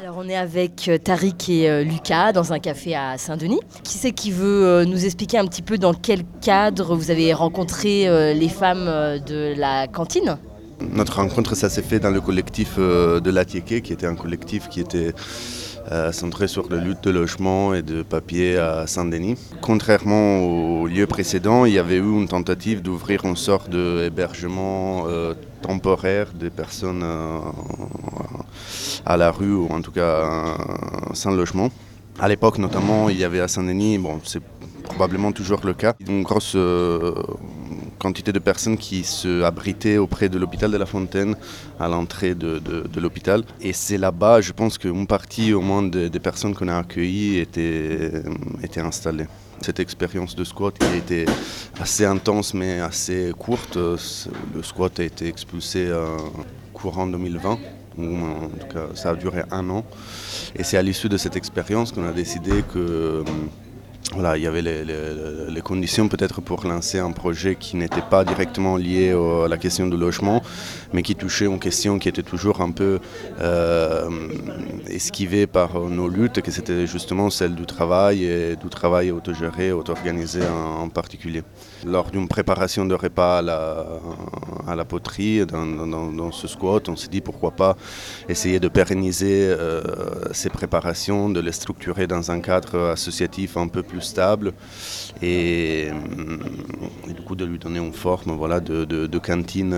Alors 0.00 0.16
on 0.16 0.28
est 0.28 0.34
avec 0.34 0.88
euh, 0.88 0.98
Tariq 0.98 1.48
et 1.48 1.70
euh, 1.70 1.84
Lucas 1.84 2.32
dans 2.32 2.52
un 2.52 2.58
café 2.58 2.96
à 2.96 3.16
Saint-Denis. 3.16 3.60
Qui 3.84 3.98
c'est 3.98 4.10
qui 4.10 4.32
veut 4.32 4.66
euh, 4.66 4.84
nous 4.84 5.04
expliquer 5.04 5.38
un 5.38 5.46
petit 5.46 5.62
peu 5.62 5.78
dans 5.78 5.94
quel 5.94 6.24
cadre 6.40 6.96
vous 6.96 7.12
avez 7.12 7.32
rencontré 7.32 8.08
les 8.34 8.48
femmes 8.48 8.86
de 9.26 9.54
la 9.56 9.86
cantine? 9.86 10.38
Notre 10.80 11.16
rencontre, 11.16 11.54
ça 11.54 11.68
s'est 11.68 11.82
fait 11.82 12.00
dans 12.00 12.10
le 12.10 12.20
collectif 12.20 12.78
de 12.78 13.30
l'Atiéké, 13.30 13.82
qui 13.82 13.92
était 13.92 14.06
un 14.06 14.16
collectif 14.16 14.68
qui 14.68 14.80
était 14.80 15.12
centré 16.12 16.48
sur 16.48 16.68
la 16.70 16.78
lutte 16.78 17.04
de 17.04 17.10
logement 17.10 17.74
et 17.74 17.82
de 17.82 18.02
papier 18.02 18.58
à 18.58 18.86
Saint-Denis. 18.86 19.36
Contrairement 19.60 20.40
au 20.40 20.86
lieu 20.86 21.06
précédent, 21.06 21.64
il 21.64 21.72
y 21.74 21.78
avait 21.78 21.96
eu 21.96 22.12
une 22.20 22.28
tentative 22.28 22.82
d'ouvrir 22.82 23.24
une 23.24 23.36
sorte 23.36 23.70
d'hébergement 23.70 25.04
euh, 25.06 25.34
temporaire 25.62 26.32
des 26.34 26.50
personnes 26.50 27.02
euh, 27.02 27.38
à 29.06 29.16
la 29.16 29.30
rue 29.30 29.54
ou 29.54 29.68
en 29.70 29.80
tout 29.80 29.92
cas 29.92 30.56
sans 31.14 31.30
logement. 31.30 31.70
À 32.18 32.28
l'époque 32.28 32.58
notamment, 32.58 33.08
il 33.08 33.18
y 33.18 33.24
avait 33.24 33.40
à 33.40 33.48
Saint-Denis, 33.48 33.98
bon, 33.98 34.20
c'est 34.24 34.42
probablement 34.82 35.32
toujours 35.32 35.60
le 35.64 35.74
cas, 35.74 35.94
une 36.00 36.22
grosse 36.22 36.56
quantité 37.98 38.32
de 38.32 38.38
personnes 38.38 38.78
qui 38.78 39.04
se 39.04 39.42
abritaient 39.42 39.98
auprès 39.98 40.28
de 40.28 40.38
l'hôpital 40.38 40.70
de 40.70 40.76
la 40.76 40.86
Fontaine 40.86 41.36
à 41.78 41.88
l'entrée 41.88 42.34
de, 42.34 42.60
l'hôpital. 43.00 43.44
Et 43.60 43.72
c'est 43.72 43.98
là-bas, 43.98 44.40
je 44.40 44.52
pense 44.52 44.78
qu'une 44.78 45.06
partie 45.06 45.52
au 45.52 45.60
moins 45.60 45.82
des, 45.82 46.10
personnes 46.20 46.54
qu'on 46.54 46.68
a 46.68 46.78
accueillies 46.78 47.38
étaient, 47.38 48.22
étaient 48.62 48.80
installées. 48.80 49.26
Cette 49.60 49.80
expérience 49.80 50.36
de 50.36 50.44
squat 50.44 50.78
qui 50.78 50.86
a 50.86 50.94
été 50.94 51.26
assez 51.80 52.04
intense 52.04 52.54
mais 52.54 52.80
assez 52.80 53.32
courte. 53.36 53.76
Le 53.76 54.62
squat 54.62 55.00
a 55.00 55.04
été 55.04 55.26
expulsé 55.26 55.90
courant 56.72 57.08
2020 57.08 57.58
en 57.98 58.48
tout 58.60 58.66
cas 58.72 58.86
ça 58.94 59.10
a 59.10 59.14
duré 59.14 59.42
un 59.50 59.68
an. 59.70 59.84
Et 60.56 60.62
c'est 60.62 60.76
à 60.76 60.82
l'issue 60.82 61.08
de 61.08 61.16
cette 61.16 61.36
expérience 61.36 61.92
qu'on 61.92 62.06
a 62.06 62.12
décidé 62.12 62.62
que 62.72 63.24
voilà, 64.14 64.38
il 64.38 64.42
y 64.42 64.46
avait 64.46 64.62
les, 64.62 65.60
conditions 65.62 66.08
peut-être 66.08 66.40
pour 66.40 66.66
lancer 66.66 66.98
un 66.98 67.12
projet 67.12 67.56
qui 67.56 67.76
n'était 67.76 68.00
pas 68.00 68.24
directement 68.24 68.78
lié 68.78 69.12
à 69.12 69.48
la 69.48 69.58
question 69.58 69.86
du 69.86 69.98
logement, 69.98 70.42
mais 70.94 71.02
qui 71.02 71.14
touchait 71.14 71.44
une 71.44 71.58
question 71.58 71.98
qui 71.98 72.08
était 72.08 72.22
toujours 72.22 72.62
un 72.62 72.70
peu 72.70 73.00
euh, 73.40 74.08
esquivée 74.88 75.46
par 75.46 75.78
nos 75.80 76.08
luttes, 76.08 76.40
que 76.40 76.50
c'était 76.50 76.86
justement 76.86 77.28
celle 77.28 77.54
du 77.54 77.66
travail 77.66 78.24
et 78.24 78.56
du 78.56 78.68
travail 78.70 79.10
autogéré, 79.10 79.72
auto-organisé 79.72 80.40
en, 80.46 80.88
particulier. 80.88 81.42
Lors 81.86 82.10
d'une 82.10 82.26
préparation 82.26 82.84
de 82.84 82.94
repas 82.94 83.38
à 83.38 84.74
la, 84.74 84.84
poterie, 84.84 85.46
dans, 85.46 86.32
ce 86.32 86.48
squat, 86.48 86.88
on 86.88 86.96
s'est 86.96 87.08
dit 87.08 87.20
pourquoi 87.20 87.52
pas 87.52 87.76
essayer 88.28 88.58
de 88.58 88.68
pérenniser 88.68 89.46
euh, 89.48 89.82
ces 90.32 90.50
préparations, 90.50 91.30
de 91.30 91.40
les 91.40 91.52
structurer 91.52 92.06
dans 92.06 92.30
un 92.30 92.40
cadre 92.40 92.90
associatif 92.90 93.56
un 93.56 93.68
peu 93.68 93.82
plus 93.82 94.00
stable 94.00 94.52
et, 95.22 95.88
du 97.06 97.22
coup 97.22 97.36
de 97.36 97.44
lui 97.44 97.58
donner 97.58 97.78
une 97.78 97.92
forme 97.92 98.32
voilà, 98.32 98.60
de, 98.60 99.18
cantine 99.18 99.74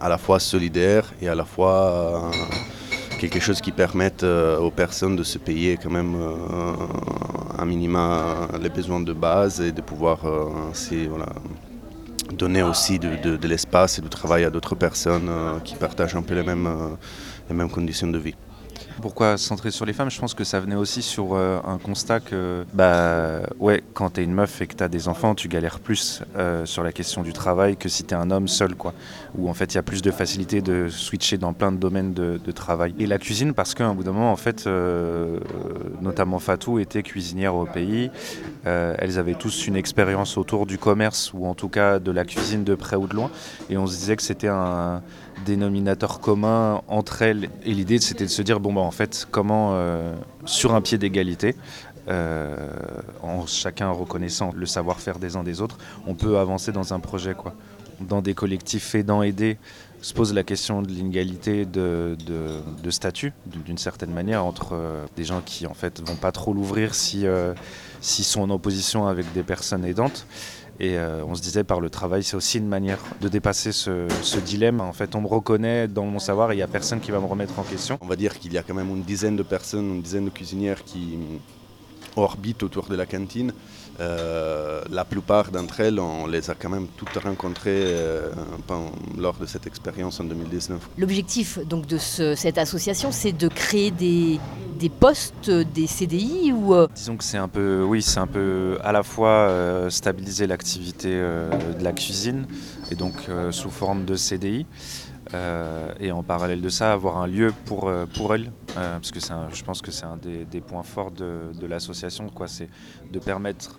à 0.00 0.08
la 0.08 0.18
fois 0.18 0.38
solidaire 0.38 1.12
et 1.20 1.28
à 1.28 1.34
la 1.34 1.44
fois 1.44 2.30
quelque 3.18 3.40
chose 3.40 3.60
qui 3.60 3.72
permette 3.72 4.22
aux 4.24 4.70
personnes 4.70 5.16
de 5.16 5.22
se 5.22 5.38
payer 5.38 5.78
quand 5.82 5.90
même 5.90 6.16
un 7.62 7.66
minima 7.66 8.48
les 8.60 8.68
besoins 8.68 9.00
de 9.00 9.12
base 9.12 9.60
et 9.60 9.72
de 9.72 9.80
pouvoir 9.80 10.18
ainsi 10.70 11.06
voilà, 11.06 11.26
donner 12.32 12.62
aussi 12.62 12.98
de, 12.98 13.46
l'espace 13.46 13.98
et 13.98 14.02
du 14.02 14.08
travail 14.08 14.44
à 14.44 14.50
d'autres 14.50 14.74
personnes 14.74 15.28
euh, 15.28 15.58
qui 15.60 15.74
partagent 15.74 16.16
un 16.16 16.22
peu 16.22 16.34
euh, 16.34 16.88
les 17.48 17.54
mêmes 17.54 17.70
conditions 17.70 18.08
de 18.08 18.18
vie. 18.18 18.34
Pourquoi 19.00 19.36
centrer 19.36 19.70
sur 19.70 19.86
les 19.86 19.92
femmes? 19.92 20.10
Je 20.10 20.20
pense 20.20 20.34
que 20.34 20.44
ça 20.44 20.60
venait 20.60 20.74
aussi 20.74 21.02
sur 21.02 21.34
euh, 21.34 21.60
un 21.64 21.78
constat 21.78 22.20
que, 22.20 22.64
bah, 22.72 23.40
ouais, 23.58 23.82
quand 23.94 24.10
t'es 24.10 24.24
une 24.24 24.34
meuf 24.34 24.60
et 24.60 24.66
que 24.66 24.74
t'as 24.74 24.88
des 24.88 25.08
enfants, 25.08 25.34
tu 25.34 25.48
galères 25.48 25.80
plus 25.80 26.22
euh, 26.36 26.66
sur 26.66 26.82
la 26.82 26.92
question 26.92 27.22
du 27.22 27.32
travail 27.32 27.76
que 27.76 27.88
si 27.88 28.04
t'es 28.04 28.14
un 28.14 28.30
homme 28.30 28.48
seul, 28.48 28.74
quoi. 28.74 28.92
Où 29.36 29.48
en 29.48 29.54
fait, 29.54 29.72
il 29.72 29.76
y 29.76 29.78
a 29.78 29.82
plus 29.82 30.02
de 30.02 30.10
facilité 30.10 30.60
de 30.60 30.88
switcher 30.88 31.38
dans 31.38 31.52
plein 31.52 31.72
de 31.72 31.78
domaines 31.78 32.12
de, 32.12 32.38
travail. 32.52 32.94
Et 32.98 33.06
la 33.06 33.18
cuisine, 33.18 33.54
parce 33.54 33.74
qu'à 33.74 33.86
un 33.86 33.94
bout 33.94 34.04
d'un 34.04 34.12
moment, 34.12 34.30
en 34.30 34.36
fait, 34.36 34.66
euh, 34.66 35.38
notamment 36.02 36.38
Fatou 36.38 36.78
était 36.78 37.02
cuisinière 37.02 37.54
au 37.54 37.64
pays. 37.64 38.10
elles 38.64 39.18
avaient 39.18 39.34
tous 39.34 39.66
une 39.66 39.76
expérience 39.76 40.36
autour 40.36 40.66
du 40.66 40.76
commerce 40.76 41.32
ou 41.32 41.46
en 41.46 41.54
tout 41.54 41.70
cas 41.70 41.98
de 41.98 42.10
la 42.10 42.24
cuisine 42.24 42.62
de 42.62 42.74
près 42.74 42.96
ou 42.96 43.06
de 43.06 43.14
loin. 43.14 43.30
Et 43.70 43.78
on 43.78 43.86
se 43.86 43.96
disait 43.96 44.16
que 44.16 44.22
c'était 44.22 44.48
un 44.48 45.02
dénominateur 45.44 46.20
commun 46.20 46.82
entre 46.88 47.22
elles. 47.22 47.50
Et 47.64 47.72
l'idée, 47.72 47.98
c'était 48.00 48.24
de 48.24 48.30
se 48.30 48.42
dire, 48.42 48.60
bon, 48.60 48.72
bah, 48.72 48.80
en 48.80 48.90
fait, 48.90 49.26
comment, 49.30 49.70
euh, 49.72 50.14
sur 50.44 50.74
un 50.74 50.80
pied 50.80 50.98
d'égalité, 50.98 51.56
euh, 52.08 52.68
en 53.22 53.46
chacun 53.46 53.90
reconnaissant 53.90 54.52
le 54.54 54.66
savoir-faire 54.66 55.18
des 55.18 55.36
uns 55.36 55.44
des 55.44 55.60
autres, 55.60 55.78
on 56.06 56.14
peut 56.14 56.38
avancer 56.38 56.72
dans 56.72 56.92
un 56.94 57.00
projet. 57.00 57.34
Quoi. 57.34 57.54
Dans 58.00 58.22
des 58.22 58.34
collectifs 58.34 58.94
aidants, 58.94 59.22
aidés, 59.22 59.58
se 60.00 60.14
pose 60.14 60.34
la 60.34 60.42
question 60.42 60.82
de 60.82 60.88
l'inégalité 60.88 61.64
de, 61.64 62.16
de, 62.82 62.90
statut, 62.90 63.32
d'une 63.46 63.78
certaine 63.78 64.10
manière, 64.10 64.44
entre 64.44 64.70
euh, 64.72 65.04
des 65.16 65.22
gens 65.22 65.40
qui 65.44 65.66
en 65.66 65.74
fait 65.74 66.00
vont 66.04 66.16
pas 66.16 66.32
trop 66.32 66.52
l'ouvrir 66.52 66.94
si, 66.94 67.24
s'ils 68.00 68.24
sont 68.24 68.40
en 68.42 68.50
opposition 68.50 69.06
avec 69.06 69.32
des 69.32 69.44
personnes 69.44 69.84
aidantes. 69.84 70.26
Et 70.82 70.98
euh, 70.98 71.24
on 71.24 71.36
se 71.36 71.40
disait 71.40 71.62
par 71.62 71.80
le 71.80 71.90
travail, 71.90 72.24
c'est 72.24 72.34
aussi 72.34 72.58
une 72.58 72.66
manière 72.66 72.98
de 73.20 73.28
dépasser 73.28 73.70
ce, 73.70 74.08
dilemme. 74.40 74.80
En 74.80 74.92
fait, 74.92 75.14
on 75.14 75.20
me 75.20 75.28
reconnaît 75.28 75.86
dans 75.86 76.04
mon 76.04 76.18
savoir 76.18 76.50
et 76.50 76.54
il 76.54 76.56
n'y 76.56 76.62
a 76.62 76.66
personne 76.66 76.98
qui 76.98 77.12
va 77.12 77.20
me 77.20 77.26
remettre 77.26 77.56
en 77.60 77.62
question. 77.62 77.98
On 78.00 78.06
va 78.08 78.16
dire 78.16 78.36
qu'il 78.40 78.52
y 78.52 78.58
a 78.58 78.64
quand 78.64 78.74
même 78.74 78.88
une 78.88 79.04
dizaine 79.04 79.36
de 79.36 79.44
personnes, 79.44 79.94
une 79.94 80.02
dizaine 80.02 80.24
de 80.24 80.30
cuisinières 80.30 80.82
qui 80.82 81.20
orbitent 82.16 82.64
autour 82.64 82.88
de 82.88 82.96
la 82.96 83.06
cantine. 83.06 83.52
Euh, 84.00 84.82
la 84.90 85.04
plupart 85.04 85.50
d'entre 85.50 85.80
elles, 85.80 86.00
on 86.00 86.26
les 86.26 86.50
a 86.50 86.54
quand 86.54 86.70
même 86.70 86.86
toutes 86.96 87.16
rencontrées 87.22 87.84
euh, 87.84 88.30
lors 89.18 89.36
de 89.36 89.46
cette 89.46 89.66
expérience 89.66 90.18
en 90.20 90.24
2019. 90.24 90.80
L'objectif 90.98 91.58
donc 91.66 91.86
de 91.86 91.98
cette 91.98 92.58
association, 92.58 93.12
c'est 93.12 93.32
de 93.32 93.48
créer 93.48 93.90
des, 93.90 94.40
des, 94.78 94.88
postes, 94.88 95.50
des 95.50 95.86
CDI 95.86 96.52
ou 96.52 96.74
euh, 96.74 96.88
Disons 96.94 97.16
que 97.16 97.24
c'est 97.24 97.38
un 97.38 97.48
peu, 97.48 97.82
oui, 97.82 98.02
c'est 98.02 98.20
un 98.20 98.26
peu 98.26 98.78
à 98.82 98.92
la 98.92 99.02
fois 99.02 99.50
stabiliser 99.90 100.46
l'activité 100.46 101.10
de 101.10 101.82
la 101.82 101.92
cuisine 101.92 102.46
et 102.90 102.94
donc 102.94 103.14
sous 103.50 103.70
forme 103.70 104.04
de 104.04 104.16
CDI. 104.16 104.66
Et 105.34 106.12
en 106.12 106.22
parallèle 106.22 106.60
de 106.60 106.68
ça, 106.68 106.92
avoir 106.92 107.18
un 107.18 107.26
lieu 107.26 107.52
pour, 107.64 107.90
pour 108.14 108.34
elles, 108.34 108.52
parce 108.74 109.10
que 109.10 109.20
je 109.20 109.64
pense 109.64 109.80
que 109.80 109.90
c'est 109.90 110.04
un 110.04 110.16
des, 110.18 110.60
points 110.60 110.82
forts 110.82 111.10
de, 111.10 111.52
de 111.58 111.66
l'association, 111.66 112.30
c'est 112.46 112.68
de 113.10 113.18
permettre 113.18 113.78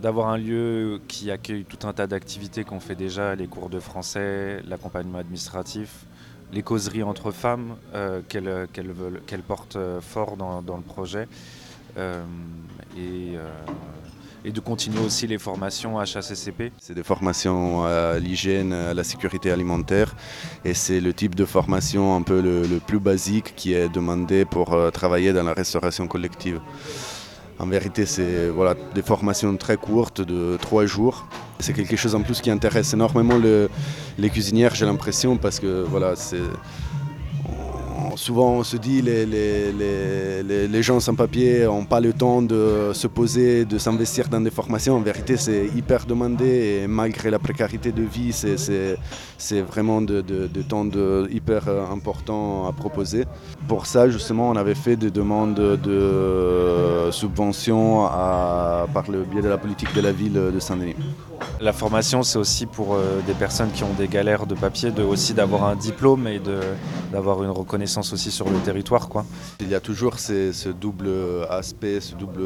d'avoir 0.00 0.28
un 0.28 0.36
lieu 0.36 1.00
qui 1.08 1.30
accueille 1.30 1.64
tout 1.64 1.86
un 1.86 1.92
tas 1.92 2.06
d'activités 2.06 2.64
qu'on 2.64 2.80
fait 2.80 2.94
déjà, 2.94 3.34
les 3.34 3.46
cours 3.46 3.70
de 3.70 3.80
français, 3.80 4.60
l'accompagnement 4.66 5.18
administratif, 5.18 6.04
les 6.52 6.62
causeries 6.62 7.02
entre 7.02 7.30
femmes 7.30 7.76
euh, 7.94 8.20
qu'elles 8.28 9.42
portent 9.46 9.76
euh, 9.76 10.00
fort 10.00 10.36
dans, 10.36 10.76
le 10.76 10.82
projet. 10.82 11.26
Euh, 11.96 12.22
et, 12.96 13.34
et, 14.44 14.52
de 14.52 14.60
continuer 14.60 15.00
aussi 15.00 15.26
les 15.26 15.38
formations 15.38 15.98
HACCP. 15.98 16.72
C'est 16.78 16.94
des 16.94 17.02
formations 17.02 17.84
à 17.84 18.18
l'hygiène, 18.18 18.72
à 18.72 18.94
la 18.94 19.04
sécurité 19.04 19.50
alimentaire 19.50 20.14
et 20.64 20.74
c'est 20.74 21.00
le 21.00 21.12
type 21.12 21.34
de 21.34 21.44
formation 21.44 22.14
un 22.16 22.22
peu 22.22 22.40
le 22.40 22.78
plus 22.78 23.00
basique 23.00 23.54
qui 23.56 23.72
est 23.74 23.88
demandé 23.88 24.44
pour 24.44 24.76
travailler 24.92 25.32
dans 25.32 25.44
la 25.44 25.52
restauration 25.52 26.06
collective. 26.06 26.60
En 27.58 27.66
vérité, 27.66 28.04
c'est 28.04 28.48
voilà, 28.48 28.74
des 28.94 29.02
formations 29.02 29.56
très 29.56 29.76
courtes 29.76 30.20
de 30.20 30.58
trois 30.60 30.86
jours. 30.86 31.26
C'est 31.60 31.72
quelque 31.72 31.96
chose 31.96 32.14
en 32.14 32.22
plus 32.22 32.40
qui 32.40 32.50
intéresse 32.50 32.92
énormément 32.94 33.38
les 34.18 34.30
cuisinières, 34.30 34.74
j'ai 34.74 34.86
l'impression, 34.86 35.36
parce 35.36 35.60
que 35.60 35.84
voilà, 35.88 36.16
c'est 36.16 36.42
souvent 38.16 38.52
on 38.52 38.64
se 38.64 38.76
dit 38.76 39.02
les, 39.02 39.26
les, 39.26 40.82
gens 40.82 41.00
sans 41.00 41.14
papier 41.14 41.64
n'ont 41.64 41.84
pas 41.84 42.00
le 42.00 42.12
temps 42.12 42.42
de 42.42 42.90
se 42.92 43.06
poser, 43.06 43.64
de 43.64 43.78
s'investir 43.78 44.28
dans 44.28 44.40
des 44.40 44.50
formations. 44.50 44.96
En 44.96 45.00
vérité, 45.00 45.36
c'est 45.36 45.66
hyper 45.76 46.04
demandé 46.06 46.82
et 46.82 46.86
malgré 46.86 47.30
la 47.30 47.38
précarité 47.38 47.92
de 47.92 48.02
vie, 48.02 48.32
c'est 48.32 49.60
vraiment 49.62 50.02
de, 50.02 50.22
temps 50.68 50.86
hyper 51.30 51.68
important 51.90 52.66
à 52.68 52.72
proposer. 52.72 53.24
Pour 53.68 53.86
ça, 53.86 54.08
justement, 54.08 54.50
on 54.50 54.56
avait 54.56 54.74
fait 54.74 54.96
des 54.96 55.10
demandes 55.10 55.54
de 55.54 57.08
subventions 57.10 58.06
par 58.92 59.04
le 59.10 59.22
biais 59.24 59.42
de 59.42 59.48
la 59.48 59.58
politique 59.58 59.94
de 59.94 60.00
la 60.00 60.12
ville 60.12 60.40
de 60.54 60.60
Saint-Denis. 60.60 60.96
La 61.64 61.72
formation, 61.72 62.22
c'est 62.22 62.36
aussi 62.36 62.66
pour 62.66 62.92
euh, 62.92 63.22
des 63.26 63.32
personnes 63.32 63.72
qui 63.72 63.84
ont 63.84 63.94
des 63.94 64.06
galères 64.06 64.44
de 64.44 64.54
papier, 64.54 64.92
aussi 65.00 65.32
d'avoir 65.32 65.64
un 65.64 65.76
diplôme 65.76 66.28
et 66.28 66.38
d'avoir 67.10 67.42
une 67.42 67.48
reconnaissance 67.48 68.12
aussi 68.12 68.30
sur 68.30 68.50
le 68.50 68.58
territoire. 68.58 69.08
Il 69.60 69.70
y 69.70 69.74
a 69.74 69.80
toujours 69.80 70.18
ce 70.18 70.68
double 70.68 71.08
aspect, 71.48 72.02
ce 72.02 72.16
double 72.16 72.42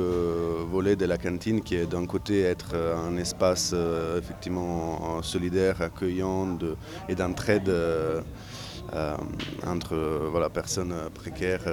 volet 0.70 0.94
de 0.94 1.04
la 1.04 1.18
cantine 1.18 1.62
qui 1.62 1.74
est 1.74 1.87
d'un 1.87 2.07
côté 2.07 2.42
être 2.42 2.76
un 2.76 3.16
espace 3.16 3.72
euh, 3.74 4.20
effectivement 4.20 5.20
solidaire, 5.22 5.83
accueillant 5.83 6.57
et 7.09 7.16
d'entraide. 7.16 7.68
Euh, 7.68 8.20
entre 9.66 9.96
voilà, 10.31 10.48
personnes 10.48 10.94
précaires 11.12 11.66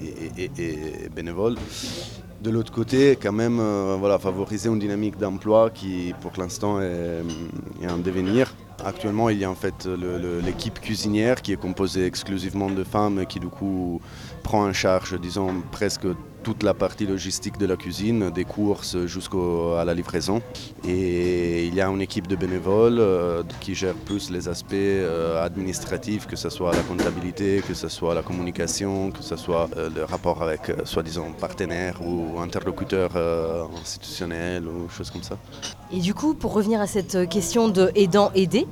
et 0.00 1.08
bénévoles. 1.14 1.56
De 2.44 2.50
l'autre 2.50 2.72
côté, 2.72 3.16
quand 3.16 3.32
même, 3.32 3.58
euh, 3.58 3.96
voilà, 3.98 4.18
favoriser 4.18 4.68
une 4.68 4.78
dynamique 4.78 5.16
d'emploi 5.16 5.70
qui, 5.70 6.12
pour 6.20 6.32
l'instant, 6.36 6.78
est, 6.78 7.22
en 7.88 7.96
devenir. 7.96 8.54
Actuellement, 8.84 9.30
il 9.30 9.38
y 9.38 9.44
a 9.44 9.50
en 9.50 9.54
fait 9.54 9.88
l'équipe 10.44 10.78
cuisinière 10.78 11.40
qui 11.40 11.54
est 11.54 11.56
composée 11.56 12.04
exclusivement 12.04 12.68
de 12.68 12.84
femmes 12.84 13.20
et 13.20 13.24
qui, 13.24 13.40
du 13.40 13.46
coup, 13.46 13.98
prend 14.42 14.66
en 14.66 14.74
charge, 14.74 15.18
disons, 15.18 15.62
presque 15.72 16.06
toute 16.44 16.62
la 16.62 16.74
partie 16.74 17.06
logistique 17.06 17.56
de 17.58 17.66
la 17.66 17.76
cuisine, 17.76 18.30
des 18.30 18.44
courses 18.44 18.96
jusqu'à 19.06 19.82
la 19.84 19.94
livraison. 19.94 20.42
Et 20.86 21.66
il 21.66 21.74
y 21.74 21.80
a 21.80 21.88
une 21.88 22.02
équipe 22.02 22.26
de 22.26 22.36
bénévoles 22.36 22.98
euh, 23.00 23.42
qui 23.60 23.74
gère 23.74 23.94
plus 23.94 24.30
les 24.30 24.46
aspects 24.48 24.74
euh, 24.74 25.42
administratifs, 25.42 26.26
que 26.26 26.36
ce 26.36 26.50
soit 26.50 26.72
la 26.72 26.82
comptabilité, 26.82 27.62
que 27.66 27.72
ce 27.72 27.88
soit 27.88 28.14
la 28.14 28.22
communication, 28.22 29.10
que 29.10 29.22
ce 29.22 29.36
soit 29.36 29.68
euh, 29.76 29.88
le 29.96 30.04
rapport 30.04 30.42
avec 30.42 30.60
soi-disant 30.84 31.28
partenaires 31.40 31.98
ou 32.06 32.38
interlocuteurs 32.38 33.12
institutionnels 33.80 34.66
ou 34.68 34.88
choses 34.90 35.10
comme 35.10 35.22
ça. 35.22 35.38
Et 35.90 36.00
du 36.00 36.12
coup, 36.12 36.34
pour 36.34 36.52
revenir 36.52 36.80
à 36.80 36.86
cette 36.86 37.28
question 37.30 37.68
de 37.68 37.90
aidant-aider, 37.94 38.66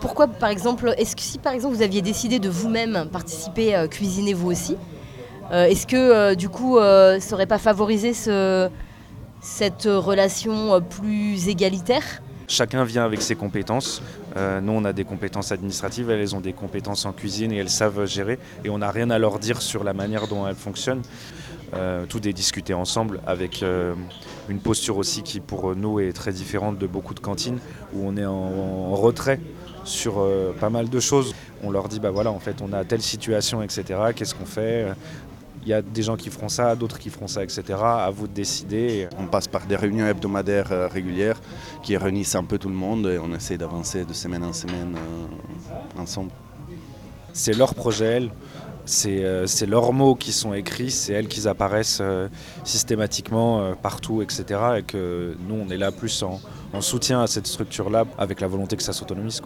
pourquoi 0.00 0.28
par 0.28 0.48
exemple, 0.48 0.94
est-ce 0.96 1.14
que 1.14 1.22
si 1.22 1.38
par 1.38 1.52
exemple 1.52 1.74
vous 1.76 1.82
aviez 1.82 2.00
décidé 2.00 2.38
de 2.38 2.48
vous-même 2.48 3.08
participer, 3.12 3.86
cuisiner 3.90 4.32
vous 4.32 4.50
aussi, 4.50 4.76
est-ce 5.52 5.86
que 5.86 5.96
euh, 5.96 6.34
du 6.34 6.48
coup, 6.48 6.78
euh, 6.78 7.20
ça 7.20 7.30
n'aurait 7.32 7.46
pas 7.46 7.58
favorisé 7.58 8.12
cette 8.12 9.84
relation 9.84 10.80
plus 10.82 11.48
égalitaire? 11.48 12.04
Chacun 12.48 12.84
vient 12.84 13.04
avec 13.04 13.20
ses 13.20 13.34
compétences. 13.34 14.02
nous, 14.36 14.72
on 14.72 14.84
a 14.84 14.92
des 14.92 15.04
compétences 15.04 15.52
administratives, 15.52 16.10
elles 16.10 16.34
ont 16.34 16.40
des 16.40 16.54
compétences 16.54 17.04
en 17.04 17.12
cuisine 17.12 17.52
et 17.52 17.56
elles 17.56 17.68
savent 17.68 18.06
gérer. 18.06 18.38
Et 18.64 18.70
on 18.70 18.78
n'a 18.78 18.90
rien 18.90 19.10
à 19.10 19.18
leur 19.18 19.38
dire 19.38 19.60
sur 19.60 19.84
la 19.84 19.92
manière 19.92 20.28
dont 20.28 20.46
elles 20.46 20.54
fonctionnent. 20.54 21.02
tout 22.08 22.26
est 22.26 22.32
discuté 22.32 22.72
ensemble 22.72 23.20
avec 23.26 23.62
une 24.48 24.60
posture 24.60 24.96
aussi 24.96 25.22
qui 25.22 25.40
pour 25.40 25.76
nous 25.76 26.00
est 26.00 26.14
très 26.14 26.32
différente 26.32 26.78
de 26.78 26.86
beaucoup 26.86 27.12
de 27.12 27.20
cantines 27.20 27.58
où 27.92 28.08
on 28.08 28.16
est 28.16 28.24
en, 28.24 28.94
retrait 28.94 29.40
sur 29.84 30.26
pas 30.58 30.70
mal 30.70 30.88
de 30.88 31.00
choses. 31.00 31.34
On 31.62 31.70
leur 31.70 31.88
dit 31.88 32.00
bah 32.00 32.10
voilà 32.10 32.30
en 32.30 32.38
fait 32.38 32.62
on 32.62 32.72
a 32.72 32.82
telle 32.84 33.02
situation 33.02 33.62
etc. 33.62 33.84
Qu'est-ce 34.16 34.34
qu'on 34.34 34.46
fait? 34.46 34.86
Il 35.62 35.68
y 35.68 35.72
a 35.72 35.82
des 35.82 36.02
gens 36.02 36.16
qui 36.16 36.30
feront 36.30 36.48
ça, 36.48 36.74
d'autres 36.74 36.98
qui 36.98 37.10
feront 37.10 37.26
ça, 37.26 37.42
etc. 37.42 37.62
À 37.80 38.10
vous 38.10 38.26
de 38.26 38.32
décider. 38.32 39.08
On 39.18 39.26
passe 39.26 39.48
par 39.48 39.66
des 39.66 39.76
réunions 39.76 40.06
hebdomadaires 40.06 40.72
euh, 40.72 40.88
régulières 40.88 41.40
qui 41.82 41.96
réunissent 41.96 42.34
un 42.34 42.44
peu 42.44 42.58
tout 42.58 42.68
le 42.68 42.74
monde 42.74 43.06
et 43.06 43.18
on 43.18 43.34
essaie 43.34 43.58
d'avancer 43.58 44.04
de 44.04 44.12
semaine 44.12 44.44
en 44.44 44.52
semaine 44.52 44.96
euh, 44.96 46.00
ensemble. 46.00 46.30
C'est 47.32 47.56
leur 47.56 47.74
projet, 47.74 48.30
C'est 48.84 49.22
euh, 49.24 49.46
c'est 49.46 49.66
leurs 49.66 49.92
mots 49.92 50.14
qui 50.14 50.32
sont 50.32 50.54
écrits, 50.54 50.90
c'est 50.90 51.12
elles 51.12 51.28
qui 51.28 51.46
apparaissent 51.46 52.02
systématiquement 52.64 53.74
partout, 53.74 54.22
etc. 54.22 54.44
Et 54.78 54.82
que 54.82 55.36
nous, 55.46 55.56
on 55.66 55.70
est 55.70 55.76
là 55.76 55.92
plus 55.92 56.22
en, 56.22 56.40
en 56.72 56.80
soutien 56.80 57.22
à 57.22 57.26
cette 57.26 57.46
structure-là, 57.46 58.04
avec 58.16 58.40
la 58.40 58.46
volonté 58.46 58.76
que 58.76 58.82
ça 58.82 58.92
s'autonomise. 58.92 59.42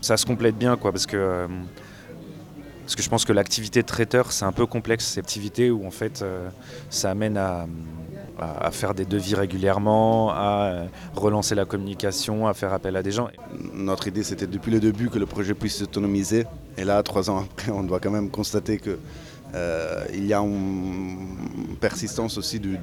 Ça 0.00 0.16
se 0.16 0.24
complète 0.24 0.56
bien, 0.56 0.76
quoi, 0.76 0.92
parce 0.92 1.06
que, 1.06 1.48
parce 2.86 2.94
que 2.94 3.02
je 3.02 3.08
pense 3.08 3.24
que 3.24 3.32
l'activité 3.32 3.82
traiteur, 3.82 4.30
c'est 4.30 4.44
un 4.44 4.52
peu 4.52 4.64
complexe, 4.64 5.06
cette 5.06 5.24
activité 5.24 5.72
où 5.72 5.84
en 5.88 5.90
fait, 5.90 6.22
euh, 6.22 6.48
ça 6.88 7.10
amène 7.10 7.36
à 7.36 7.66
faire 8.70 8.94
des 8.94 9.04
devis 9.04 9.34
régulièrement, 9.34 10.30
à 10.30 10.66
euh, 10.66 10.86
relancer 11.16 11.56
la 11.56 11.64
communication, 11.64 12.46
à 12.46 12.54
faire 12.54 12.72
appel 12.72 12.94
à 12.94 13.02
des 13.02 13.10
gens. 13.10 13.26
Notre 13.74 14.06
idée, 14.06 14.22
c'était 14.22 14.46
depuis 14.46 14.70
le 14.70 14.78
début 14.78 15.10
que 15.10 15.18
le 15.18 15.26
projet 15.26 15.52
puisse 15.52 15.78
s'autonomiser. 15.78 16.46
Et 16.78 16.84
là, 16.84 17.02
trois 17.02 17.28
ans 17.28 17.38
après, 17.50 17.72
on 17.72 17.82
doit 17.82 17.98
quand 17.98 18.12
même 18.12 18.30
constater 18.30 18.78
que 18.78 19.00
euh, 19.54 20.04
il 20.12 20.26
y 20.26 20.32
a 20.34 20.40
une 20.40 21.76
persistance 21.80 22.36
aussi 22.38 22.58
du, 22.60 22.78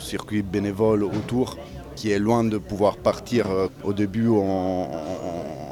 circuit 0.00 0.42
bénévole 0.42 1.04
autour 1.04 1.58
qui 1.96 2.10
est 2.10 2.18
loin 2.18 2.44
de 2.44 2.58
pouvoir 2.58 2.96
partir. 2.96 3.50
Euh, 3.50 3.68
Au 3.84 3.92
début, 3.92 4.28
on, 4.28 4.88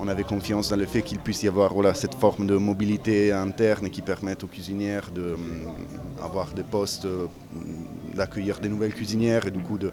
avait 0.09 0.25
confiance 0.25 0.71
dans 0.71 0.77
le 0.77 0.87
fait 0.87 1.03
qu'il 1.03 1.19
puisse 1.19 1.43
y 1.43 1.49
avoir 1.49 1.75
voilà, 1.75 1.93
cette 1.93 2.15
forme 2.15 2.47
de 2.47 2.57
mobilité 2.57 3.31
interne 3.31 3.91
qui 3.91 4.01
permette 4.01 4.43
aux 4.43 4.47
cuisinières 4.47 5.11
d'avoir 5.13 6.53
des 6.55 6.63
postes, 6.63 7.05
euh, 7.05 7.27
d'accueillir 8.15 8.59
des 8.59 8.71
nouvelles 8.71 8.95
cuisinières 8.95 9.47
et 9.47 9.51
du 9.51 9.59
coup 9.59 9.77
de 9.77 9.93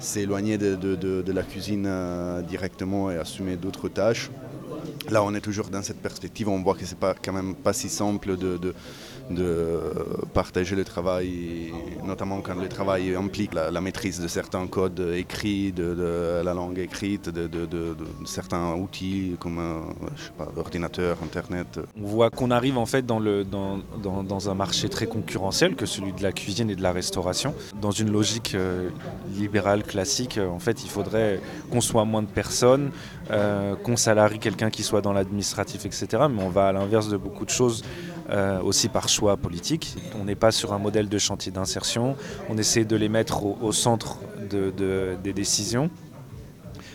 s'éloigner 0.00 0.58
de, 0.58 0.74
de- 0.74 0.96
de- 0.96 1.22
de 1.22 1.32
la 1.32 1.44
cuisine 1.44 1.84
euh, 1.86 2.42
directement 2.42 3.08
et 3.12 3.16
assumer 3.18 3.54
d'autres 3.54 3.88
tâches. 3.88 4.30
Là, 5.10 5.22
on 5.22 5.32
est 5.34 5.40
toujours 5.40 5.68
dans 5.68 5.82
cette 5.82 6.02
perspective. 6.02 6.48
On 6.48 6.60
voit 6.62 6.74
que 6.74 6.84
c'est 6.84 6.98
pas 6.98 7.14
quand 7.14 7.32
même 7.32 7.54
pas 7.54 7.72
si 7.72 7.88
simple 7.88 8.36
de, 8.36 8.74
de- 9.34 9.80
partager 10.32 10.76
le 10.76 10.84
travail, 10.84 11.72
notamment 12.04 12.40
quand 12.40 12.54
le 12.54 12.68
travail 12.68 13.14
implique 13.14 13.54
la, 13.54 13.80
maîtrise 13.80 14.20
de 14.20 14.28
certains 14.28 14.66
codes 14.66 15.00
écrits, 15.14 15.72
de, 15.72 16.42
la 16.44 16.54
langue 16.54 16.78
écrite, 16.78 17.28
de, 17.28 17.48
certains 18.24 18.74
outils 18.74 19.36
comme 19.38 19.58
euh, 19.58 19.80
je 20.16 20.24
sais 20.24 20.30
pas, 20.36 20.48
l'ordinateur, 20.54 21.16
Internet. 21.22 21.80
On 22.00 22.06
voit 22.06 22.30
qu'on 22.30 22.50
arrive 22.50 22.78
en 22.78 22.86
fait 22.86 23.04
dans, 23.04 23.20
un 23.20 24.54
marché 24.54 24.88
très 24.88 25.06
concurrentiel 25.06 25.74
que 25.74 25.86
celui 25.86 26.12
de 26.12 26.22
la 26.22 26.32
cuisine 26.32 26.70
et 26.70 26.76
de 26.76 26.82
la 26.82 26.92
restauration. 26.92 27.54
Dans 27.80 27.90
une 27.90 28.10
logique 28.10 28.54
euh, 28.54 28.90
libérale 29.34 29.82
classique, 29.84 30.38
euh, 30.38 30.48
en 30.48 30.58
fait, 30.58 30.84
il 30.84 30.90
faudrait 30.90 31.40
qu'on 31.70 31.80
soit 31.80 32.04
moins 32.04 32.22
de 32.22 32.28
personnes, 32.28 32.90
qu'on 33.82 33.96
salarie 33.96 34.38
quelqu'un 34.38 34.68
qui 34.68 34.82
soit 34.82 35.00
dans 35.00 35.14
l'administratif, 35.14 35.86
etc. 35.86 36.06
Mais 36.30 36.42
on 36.42 36.50
va 36.50 36.66
à 36.68 36.72
l'inverse 36.72 37.08
de 37.08 37.16
beaucoup 37.16 37.46
de 37.46 37.50
choses 37.50 37.82
euh, 38.32 38.60
aussi 38.62 38.88
par 38.88 39.08
choix 39.08 39.36
politique. 39.36 39.94
On 40.20 40.24
n'est 40.24 40.34
pas 40.34 40.50
sur 40.52 40.72
un 40.72 40.78
modèle 40.78 41.08
de 41.08 41.18
chantier 41.18 41.52
d'insertion. 41.52 42.16
On 42.48 42.56
essaie 42.58 42.84
de 42.84 42.96
les 42.96 43.08
mettre 43.08 43.44
au, 43.44 43.72
centre 43.72 44.18
de- 44.50 44.70
de- 44.76 45.16
des 45.22 45.32
décisions. 45.32 45.90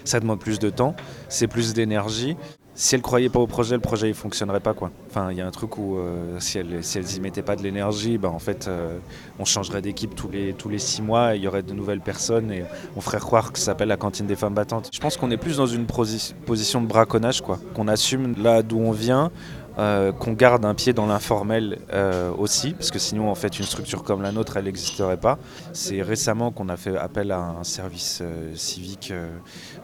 Ça 0.04 0.20
demande 0.20 0.40
plus 0.40 0.60
de 0.60 0.70
temps, 0.70 0.96
c'est 1.28 1.48
plus 1.48 1.74
d'énergie. 1.74 2.38
Si 2.80 2.94
elles 2.94 3.02
croyaient 3.02 3.30
pas 3.30 3.40
au 3.40 3.48
projet, 3.48 3.74
le 3.74 3.82
projet 3.82 4.08
il 4.08 4.14
fonctionnerait 4.14 4.60
pas 4.60 4.76
quoi. 4.76 4.92
Enfin, 5.10 5.32
il 5.32 5.38
y 5.38 5.42
a 5.42 5.48
un 5.48 5.52
truc 5.52 5.78
où 5.80 5.98
euh, 5.98 6.40
si 6.40 6.60
elles 6.60 6.84
si 6.84 7.00
elles 7.00 7.22
mettaient 7.22 7.42
pas 7.42 7.56
de 7.56 7.64
l'énergie, 7.64 8.20
ben 8.20 8.30
en 8.30 8.38
fait 8.38 8.68
euh, 8.68 9.00
on 9.40 9.46
changerait 9.46 9.82
d'équipe 9.82 10.14
tous 10.16 10.30
les 10.30 10.54
tous 10.54 10.70
les 10.70 10.78
six 10.78 11.02
mois, 11.02 11.34
et 11.34 11.38
il 11.40 11.44
y 11.44 11.48
aurait 11.48 11.64
de 11.64 11.74
nouvelles 11.74 12.02
personnes 12.02 12.52
et 12.52 12.64
on 12.96 13.02
ferait 13.02 13.18
croire 13.20 13.52
que 13.52 13.58
ça 13.58 13.66
s'appelle 13.66 13.88
la 13.88 13.98
cantine 13.98 14.28
des 14.28 14.36
femmes 14.36 14.54
battantes. 14.54 14.92
Je 14.94 15.00
pense 15.00 15.18
qu'on 15.18 15.32
est 15.32 15.38
plus 15.38 15.58
dans 15.58 15.66
une 15.66 15.86
posi- 15.86 16.36
position 16.46 16.80
de 16.80 16.86
braconnage 16.88 17.42
quoi, 17.42 17.58
qu'on 17.74 17.88
assume 17.88 18.36
là 18.42 18.62
d'où 18.62 18.78
on 18.80 18.92
vient. 18.92 19.32
Euh, 19.78 20.12
qu'on 20.12 20.34
garde 20.34 20.66
un 20.66 20.74
pied 20.74 20.92
dans 20.92 21.06
l'informel 21.06 21.78
euh, 21.94 22.32
aussi, 22.36 22.74
parce 22.74 22.90
que 22.90 22.98
sinon 22.98 23.30
en 23.30 23.36
fait 23.36 23.60
une 23.60 23.66
structure 23.66 24.04
comme 24.04 24.24
la 24.24 24.32
nôtre 24.32 24.58
elle 24.58 24.66
n'existerait 24.66 25.18
pas. 25.18 25.38
C'est 25.72 26.02
récemment 26.02 26.52
qu'on 26.52 26.70
a 26.70 26.78
fait 26.78 26.98
appel 26.98 27.32
à 27.32 27.40
un 27.40 27.64
service 27.64 28.20
euh, 28.24 28.56
civique, 28.56 29.14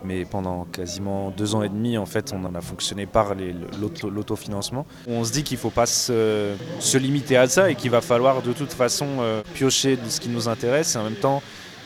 mais 0.03 0.25
pendant 0.25 0.65
quasiment 0.65 1.29
deux 1.29 1.53
ans 1.53 1.61
et 1.61 1.69
demi 1.69 1.97
en 1.97 2.07
fait 2.07 2.33
on 2.33 2.43
en 2.43 2.55
a 2.55 2.61
fonctionné 2.61 3.05
par 3.05 3.35
l'autofinancement. 3.35 4.87
On 5.07 5.23
se 5.23 5.31
dit 5.31 5.43
qu'il 5.43 5.57
ne 5.57 5.61
faut 5.61 5.69
pas 5.69 5.85
se, 5.85 6.55
se 6.79 6.97
limiter 6.97 7.37
à 7.37 7.47
ça 7.47 7.69
et 7.69 7.75
qu'il 7.75 7.91
va 7.91 8.01
falloir 8.01 8.41
de 8.41 8.51
toute 8.53 8.73
façon 8.73 9.07
piocher 9.53 9.95
de 9.95 10.09
ce 10.09 10.19
qui 10.19 10.29
nous 10.29 10.47
intéresse 10.49 10.95
et 10.95 10.97
en 10.97 11.03
même 11.03 11.13
temps 11.15 11.43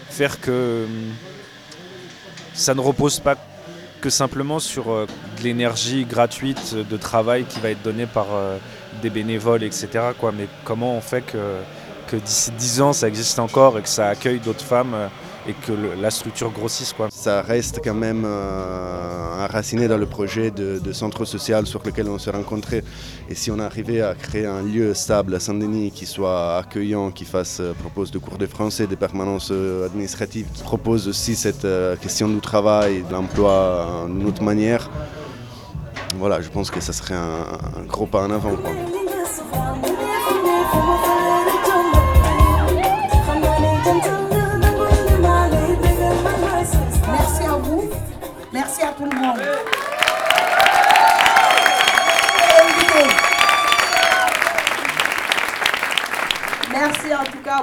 faire 0.10 0.40
que 0.40 0.86
hum, 0.86 1.14
ça 2.54 2.74
ne 2.74 2.80
repose 2.80 3.20
pas 3.20 3.36
que 4.02 4.10
simplement 4.10 4.60
sur 4.60 4.92
euh, 4.92 5.08
de 5.38 5.44
l'énergie 5.44 6.06
gratuite 6.06 6.76
de 6.76 6.98
travail 6.98 7.46
qui 7.46 7.60
va 7.60 7.70
être 7.70 7.82
donnée 7.82 8.06
par 8.06 8.28
euh, 8.32 8.58
des 9.02 9.10
bénévoles, 9.10 9.64
etc. 9.64 9.88
Quoi. 10.18 10.32
Mais 10.32 10.48
comment 10.64 10.96
on 10.96 11.02
fait 11.02 11.22
que, 11.22 11.38
que 12.08 12.16
d'ici 12.16 12.52
10 12.52 12.82
ans 12.82 12.94
ça 12.94 13.08
existe 13.08 13.40
encore 13.40 13.78
et 13.78 13.82
que 13.82 13.90
ça 13.90 14.08
accueille 14.10 14.40
d'autres 14.40 14.64
femmes 14.66 14.94
euh, 14.94 15.08
et 15.48 15.54
que 15.54 15.72
la 16.00 16.12
structure 16.12 16.52
grossisse 16.52 16.94
quoi. 16.94 17.08
Ça 17.28 17.42
reste 17.42 17.82
quand 17.84 17.94
même 17.94 18.24
euh, 18.26 19.44
enraciné 19.44 19.90
dans 19.90 19.98
le 19.98 20.06
projet 20.06 20.50
de, 20.50 20.94
centre 20.94 21.26
social 21.26 21.68
sur 21.68 21.84
lequel 21.84 22.08
on 22.08 22.18
s'est 22.18 22.32
rencontrés. 22.32 22.86
Et 23.30 23.36
si 23.36 23.52
on 23.52 23.60
arrivait 23.60 24.00
à 24.00 24.16
créer 24.16 24.46
un 24.46 24.62
lieu 24.62 24.94
stable 24.94 25.36
à 25.36 25.42
Saint-Denis 25.42 25.92
qui 25.92 26.06
soit 26.06 26.56
accueillant, 26.56 27.12
qui 27.12 27.26
fasse, 27.26 27.60
euh, 27.60 27.74
propose 27.74 28.12
de 28.12 28.18
cours 28.18 28.38
de 28.38 28.46
français, 28.46 28.88
des 28.88 28.96
permanences 28.96 29.50
euh, 29.52 29.88
administratives, 29.88 30.48
qui 30.54 30.64
propose 30.64 31.10
aussi 31.10 31.36
cette 31.36 31.66
euh, 31.66 31.98
question 31.98 32.30
du 32.30 32.40
travail, 32.40 33.04
de 33.04 33.12
l'emploi 33.12 34.06
d'une 34.08 34.26
autre 34.26 34.44
manière, 34.44 34.90
voilà, 36.16 36.40
je 36.42 36.48
pense 36.48 36.72
que 36.72 36.80
ça 36.80 36.94
serait 36.94 37.16
un, 37.16 37.84
gros 37.90 38.06
pas 38.06 38.24
en 38.24 38.32
avant. 38.32 38.56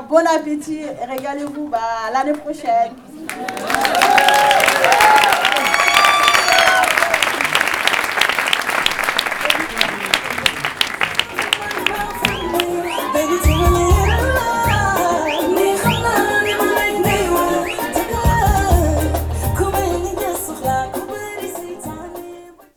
Bon 0.09 0.23
appétit. 0.27 0.81
et 0.81 1.05
Régalez-vous 1.05 1.69
bah, 1.69 1.79
l'année 2.13 2.33
prochaine. 2.33 2.93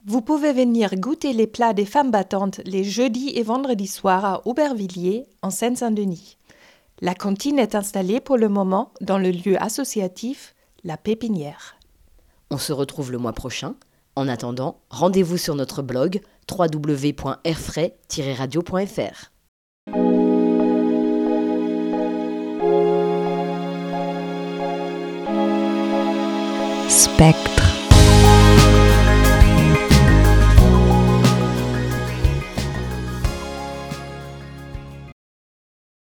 Vous 0.06 0.22
pouvez 0.22 0.54
venir 0.54 0.96
goûter 0.96 1.34
les 1.34 1.48
plats 1.48 1.74
des 1.74 1.86
femmes 1.86 2.12
battantes 2.12 2.62
les 2.66 2.84
jeudis 2.84 3.34
et 3.36 3.44
vendredis 3.44 3.88
soirs 3.88 4.26
à 4.26 4.48
Aubervilliers, 4.48 5.26
en 5.42 5.50
Seine-Saint-Denis. 5.50 6.38
La 7.00 7.14
cantine 7.14 7.60
est 7.60 7.76
installée 7.76 8.20
pour 8.20 8.38
le 8.38 8.50
moment 8.50 8.92
dans 9.02 9.20
le 9.20 9.30
lieu 9.30 9.62
associatif 9.62 10.56
La 10.84 10.98
Pépinière. 10.98 11.76
On 12.50 12.58
se 12.58 12.74
retrouve 12.74 13.12
le 13.12 13.20
mois 13.20 13.34
prochain. 13.34 13.76
En 14.16 14.28
attendant, 14.28 14.80
rendez-vous 14.90 15.38
sur 15.38 15.54
notre 15.54 15.84
blog 15.84 16.22
www.airfray-radio.fr. 16.50 19.32
Spec 26.90 27.36